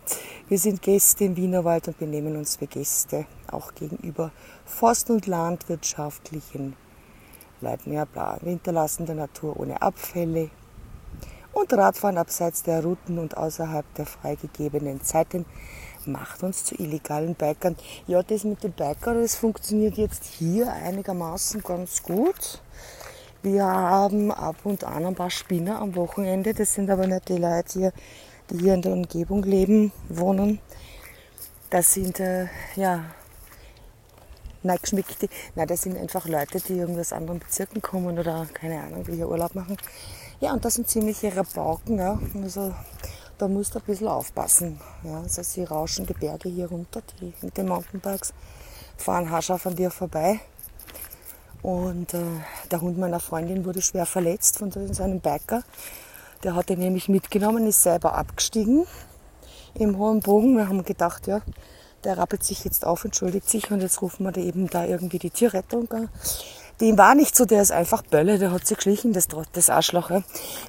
[0.49, 4.31] Wir sind Gäste im Wienerwald und benehmen uns wie Gäste, auch gegenüber
[4.67, 6.77] Forst- und Landwirtschaftlichen
[7.61, 7.93] Leuten.
[7.93, 8.39] Ja, bla.
[8.43, 10.51] Wir der Natur ohne Abfälle
[11.53, 15.47] und Radfahren abseits der Routen und außerhalb der freigegebenen Zeiten
[16.07, 17.77] macht uns zu illegalen Bikern.
[18.07, 22.61] Ja, das mit den Bikern, das funktioniert jetzt hier einigermaßen ganz gut.
[23.43, 26.55] Wir haben ab und an ein paar Spinner am Wochenende.
[26.55, 27.93] Das sind aber nicht die Leute hier,
[28.51, 30.61] die hier in der Umgebung leben, wohnen.
[31.69, 32.47] Das sind, äh,
[32.77, 33.05] ja,
[34.65, 35.29] Neigeschmickte.
[35.55, 39.17] Nein, das sind einfach Leute, die irgendwie aus anderen Bezirken kommen oder keine Ahnung, wie
[39.17, 39.77] hier Urlaub machen.
[40.41, 41.99] Ja, und das sind ziemliche Rabauken.
[41.99, 42.19] Ja.
[42.43, 42.75] Also
[43.39, 44.81] da musst du ein bisschen aufpassen.
[45.03, 48.33] Ja, also sie rauschen die Berge hier runter, die mit den Mountainbikes,
[48.97, 50.41] fahren haarscharf an dir vorbei.
[51.63, 52.21] Und äh,
[52.71, 55.63] der Hund meiner Freundin wurde schwer verletzt von seinem Biker.
[56.43, 58.87] Der hat ihn nämlich mitgenommen, ist selber abgestiegen
[59.75, 60.57] im hohen Bogen.
[60.57, 61.41] Wir haben gedacht, ja,
[62.05, 65.19] der rappelt sich jetzt auf, entschuldigt sich und jetzt rufen wir da eben da irgendwie
[65.19, 65.89] die Tierrettung.
[66.81, 70.11] Dem war nicht so, der ist einfach Bölle, der hat sich geschlichen, das, das Arschloch.
[70.11, 70.23] Ja,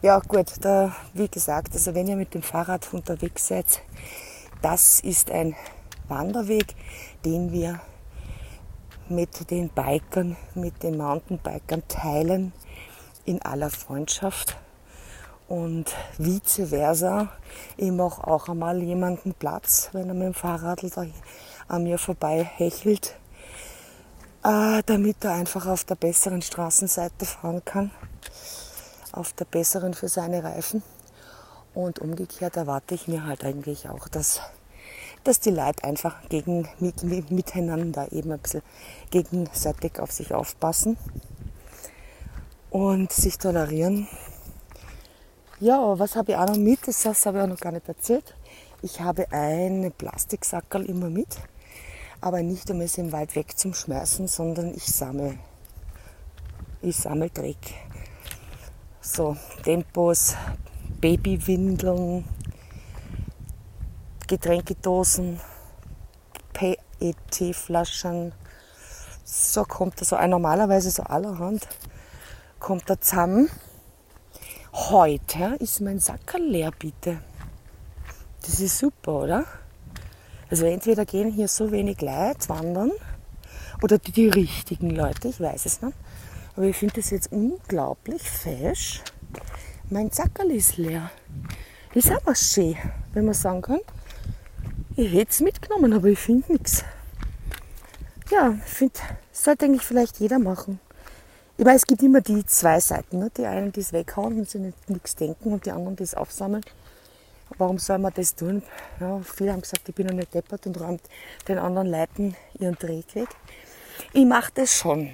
[0.04, 3.82] ja gut, da, wie gesagt, also wenn ihr mit dem Fahrrad unterwegs seid,
[4.62, 5.56] das ist ein
[6.08, 6.76] Wanderweg,
[7.26, 7.82] den wir
[9.10, 12.54] mit den Bikern, mit den Mountainbikern teilen
[13.26, 14.58] in aller Freundschaft
[15.48, 17.30] und vice versa.
[17.78, 21.06] Ich mache auch einmal jemanden Platz, wenn er mit dem Fahrrad da
[21.68, 23.16] an mir vorbei hechelt
[24.46, 27.90] damit er einfach auf der besseren Straßenseite fahren kann,
[29.12, 30.84] auf der besseren für seine Reifen.
[31.74, 34.42] Und umgekehrt erwarte ich mir halt eigentlich auch, dass,
[35.24, 38.62] dass die Leute einfach gegen, mit, miteinander eben ein bisschen
[39.10, 40.98] gegenseitig auf sich aufpassen
[42.70, 44.08] und sich tolerieren.
[45.60, 46.88] Ja, was habe ich auch noch mit?
[46.88, 48.36] Das habe ich auch noch gar nicht erzählt.
[48.84, 51.36] Ich habe einen Plastiksackerl immer mit
[52.22, 55.38] aber nicht um es im Wald wegzuschmeißen, sondern ich sammle.
[56.82, 57.76] Ich sammle Dreck.
[59.02, 60.36] So, Tempos,
[61.00, 62.26] Babywindeln,
[64.28, 65.40] Getränkedosen,
[66.54, 68.34] PET-Flaschen.
[69.24, 71.68] So kommt das so normalerweise so allerhand
[72.66, 73.48] kommt da zusammen.
[74.74, 77.22] Heute ist mein Sacker leer, bitte.
[78.42, 79.46] Das ist super, oder?
[80.50, 82.92] Also entweder gehen hier so wenig Leute wandern
[83.82, 85.98] oder die, die richtigen Leute, ich weiß es nicht.
[86.56, 89.02] Aber ich finde das jetzt unglaublich fesch.
[89.90, 91.12] Mein Zackerl ist leer.
[91.94, 92.76] Ist was schön,
[93.14, 93.80] wenn man sagen kann.
[94.96, 96.84] Ich hätte es mitgenommen, aber ich finde nichts.
[98.32, 99.00] Ja, ich finde,
[99.32, 100.80] sollte eigentlich vielleicht jeder machen.
[101.58, 103.20] Ich weiß, es gibt immer die zwei Seiten.
[103.20, 103.32] Ne?
[103.38, 106.64] Die einen, die es weghauen und sich nichts denken und die anderen, die es aufsammeln.
[107.58, 108.64] Warum soll man das tun?
[109.00, 111.02] Ja, viele haben gesagt, ich bin noch nicht deppert und räumt
[111.48, 113.30] den anderen Leuten ihren Dreck weg.
[114.14, 115.12] Ich mache das schon.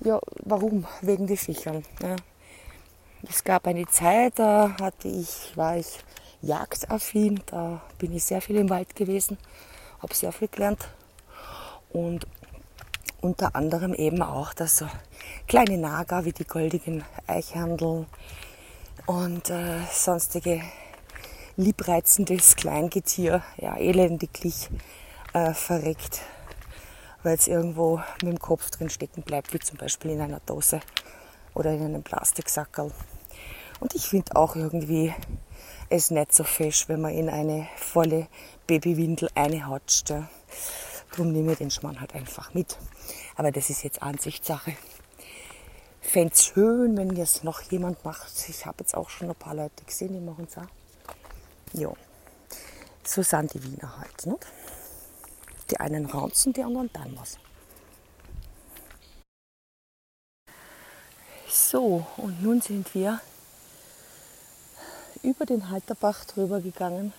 [0.00, 0.86] Ja, warum?
[1.02, 1.84] Wegen den Viechern.
[2.02, 2.16] Ja.
[3.28, 5.98] Es gab eine Zeit, da hatte ich, war ich
[6.42, 9.36] jagdaffin, da bin ich sehr viel im Wald gewesen,
[10.00, 10.88] habe sehr viel gelernt
[11.90, 12.26] und
[13.20, 14.86] unter anderem eben auch, dass so
[15.48, 18.06] kleine Nager wie die goldigen Eichhandel
[19.06, 20.62] und äh, sonstige
[21.56, 24.68] liebreizendes Kleingetier ja, elendiglich
[25.32, 26.20] äh, verreckt,
[27.22, 30.80] weil es irgendwo mit dem Kopf drin stecken bleibt, wie zum Beispiel in einer Dose
[31.54, 32.92] oder in einem Plastiksackerl.
[33.80, 35.14] Und ich finde auch irgendwie
[35.88, 38.28] es nicht so fesch, wenn man in eine volle
[38.66, 40.10] Babywindel einhatscht.
[40.10, 40.28] Ja.
[41.10, 42.76] Darum nehme ich den Schmarrn halt einfach mit.
[43.36, 44.76] Aber das ist jetzt Ansichtssache.
[46.00, 48.32] Fände es schön, wenn das noch jemand macht.
[48.48, 50.68] Ich habe jetzt auch schon ein paar Leute gesehen, die machen es auch.
[51.76, 51.92] Ja,
[53.04, 54.24] so sind die Wiener halt.
[54.24, 54.46] Nicht?
[55.70, 57.38] Die einen raunzen, die anderen dann was.
[61.48, 63.20] So, und nun sind wir
[65.22, 67.12] über den Halterbach drüber gegangen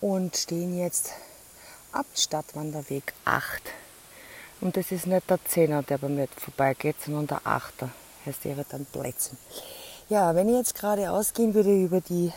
[0.00, 1.12] und stehen jetzt
[1.90, 3.62] ab Stadtwanderweg 8.
[4.60, 7.88] Und das ist nicht der 10er, der bei mir vorbeigeht, sondern der 8er.
[8.26, 9.38] Heißt, der wird dann Plätzen.
[10.08, 12.32] Ja, wenn ich jetzt gerade ausgehen würde über die,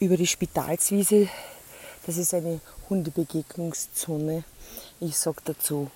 [0.00, 1.28] über die Spitalswiese,
[2.06, 4.44] das ist eine Hundebegegnungszone.
[4.98, 5.90] Ich sage dazu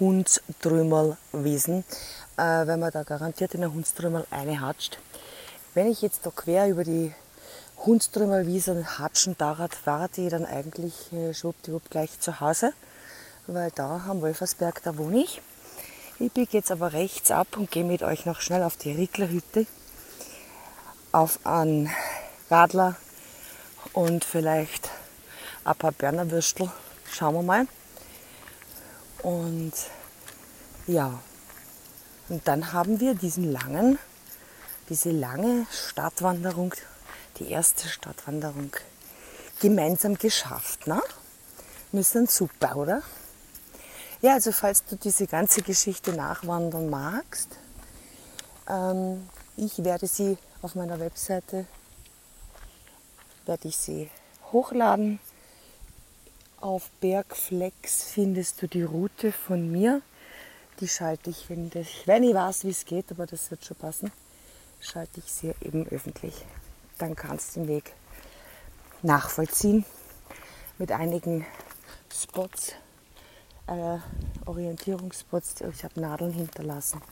[0.00, 1.84] Hundströmerlwiesen,
[2.36, 4.98] äh, weil man da garantiert in der Hundströmerl eine hatscht.
[5.74, 7.14] Wenn ich jetzt da quer über die
[7.84, 12.72] Hundströmerwiese hatschen darf, war die dann eigentlich äh, schwuppdiwupp gleich zu Hause,
[13.46, 15.40] weil da am Wolfersberg, da wohne ich.
[16.18, 19.66] Ich biege jetzt aber rechts ab und gehe mit euch noch schnell auf die Rieglerhütte,
[21.12, 21.90] auf einen
[22.50, 22.96] Radler
[23.92, 24.90] und vielleicht
[25.64, 26.70] ein paar Bernerwürstel.
[27.10, 27.68] Schauen wir mal.
[29.22, 29.72] Und
[30.86, 31.20] ja,
[32.28, 33.98] und dann haben wir diesen langen
[34.88, 36.74] diese lange Stadtwanderung,
[37.38, 38.70] die erste Stadtwanderung,
[39.60, 40.86] gemeinsam geschafft.
[40.86, 41.02] Ne?
[41.92, 43.02] Sind super, oder?
[44.20, 47.48] Ja, also falls du diese ganze Geschichte nachwandern magst,
[48.68, 51.66] ähm, ich werde sie auf meiner Webseite,
[53.46, 54.10] werde ich sie
[54.52, 55.18] hochladen.
[56.60, 60.02] Auf Bergflex findest du die Route von mir.
[60.80, 63.76] Die schalte ich, wenn ich, wenn ich weiß, wie es geht, aber das wird schon
[63.76, 64.12] passen
[64.80, 66.44] schalte ich sie eben öffentlich.
[66.98, 67.92] Dann kannst du den Weg
[69.02, 69.84] nachvollziehen
[70.78, 71.46] mit einigen
[72.12, 72.72] Spots,
[73.66, 73.98] äh,
[74.46, 75.56] Orientierungsspots.
[75.72, 77.02] Ich habe Nadeln hinterlassen,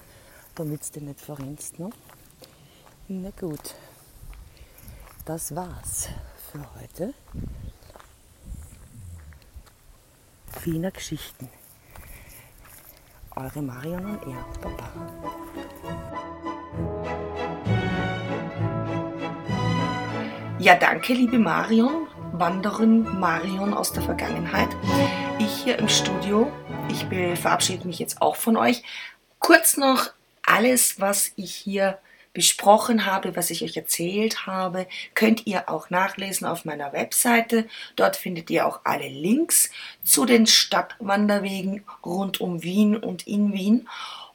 [0.54, 1.78] damit du nicht verrennst.
[1.78, 1.90] Ne?
[3.08, 3.74] Na gut,
[5.24, 6.08] das war's
[6.52, 7.14] für heute.
[10.62, 11.48] Wiener Geschichten.
[13.36, 14.90] Eure Marion und er, Papa.
[20.58, 24.68] Ja, danke, liebe Marion, Wanderin Marion aus der Vergangenheit.
[25.38, 26.50] Ich hier im Studio,
[26.88, 27.04] ich
[27.38, 28.82] verabschiede mich jetzt auch von euch.
[29.40, 30.10] Kurz noch
[30.46, 31.98] alles, was ich hier
[32.34, 37.66] besprochen habe, was ich euch erzählt habe, könnt ihr auch nachlesen auf meiner Webseite.
[37.96, 39.70] Dort findet ihr auch alle Links
[40.02, 43.88] zu den Stadtwanderwegen rund um Wien und in Wien.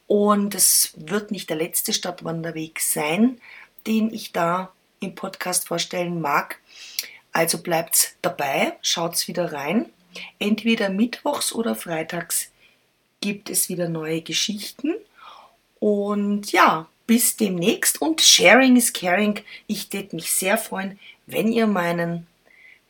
[0.07, 3.39] Und es wird nicht der letzte Stadtwanderweg sein,
[3.85, 4.71] den ich da
[5.01, 6.59] im Podcast vorstellen mag.
[7.31, 9.85] Also bleibt dabei, schaut's wieder rein.
[10.39, 12.49] Entweder mittwochs oder freitags
[13.21, 14.95] gibt es wieder neue Geschichten.
[15.79, 19.39] Und ja, bis demnächst und Sharing is Caring.
[19.65, 22.27] Ich würde mich sehr freuen, wenn ihr meinen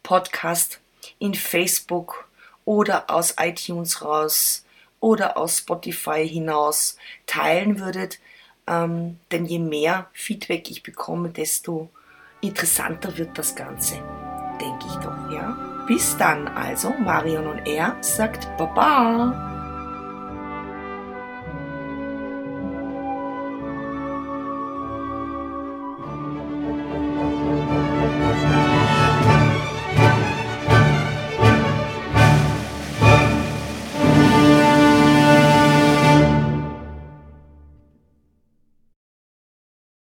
[0.03, 0.81] Podcast
[1.19, 2.27] in Facebook
[2.65, 4.65] oder aus iTunes raus
[4.99, 6.97] oder aus Spotify hinaus
[7.27, 8.19] teilen würdet.
[8.67, 11.89] Ähm, denn je mehr Feedback ich bekomme, desto
[12.41, 14.03] interessanter wird das Ganze.
[14.59, 15.85] Denke ich doch, ja.
[15.87, 19.48] Bis dann also, Marion und er sagt Baba.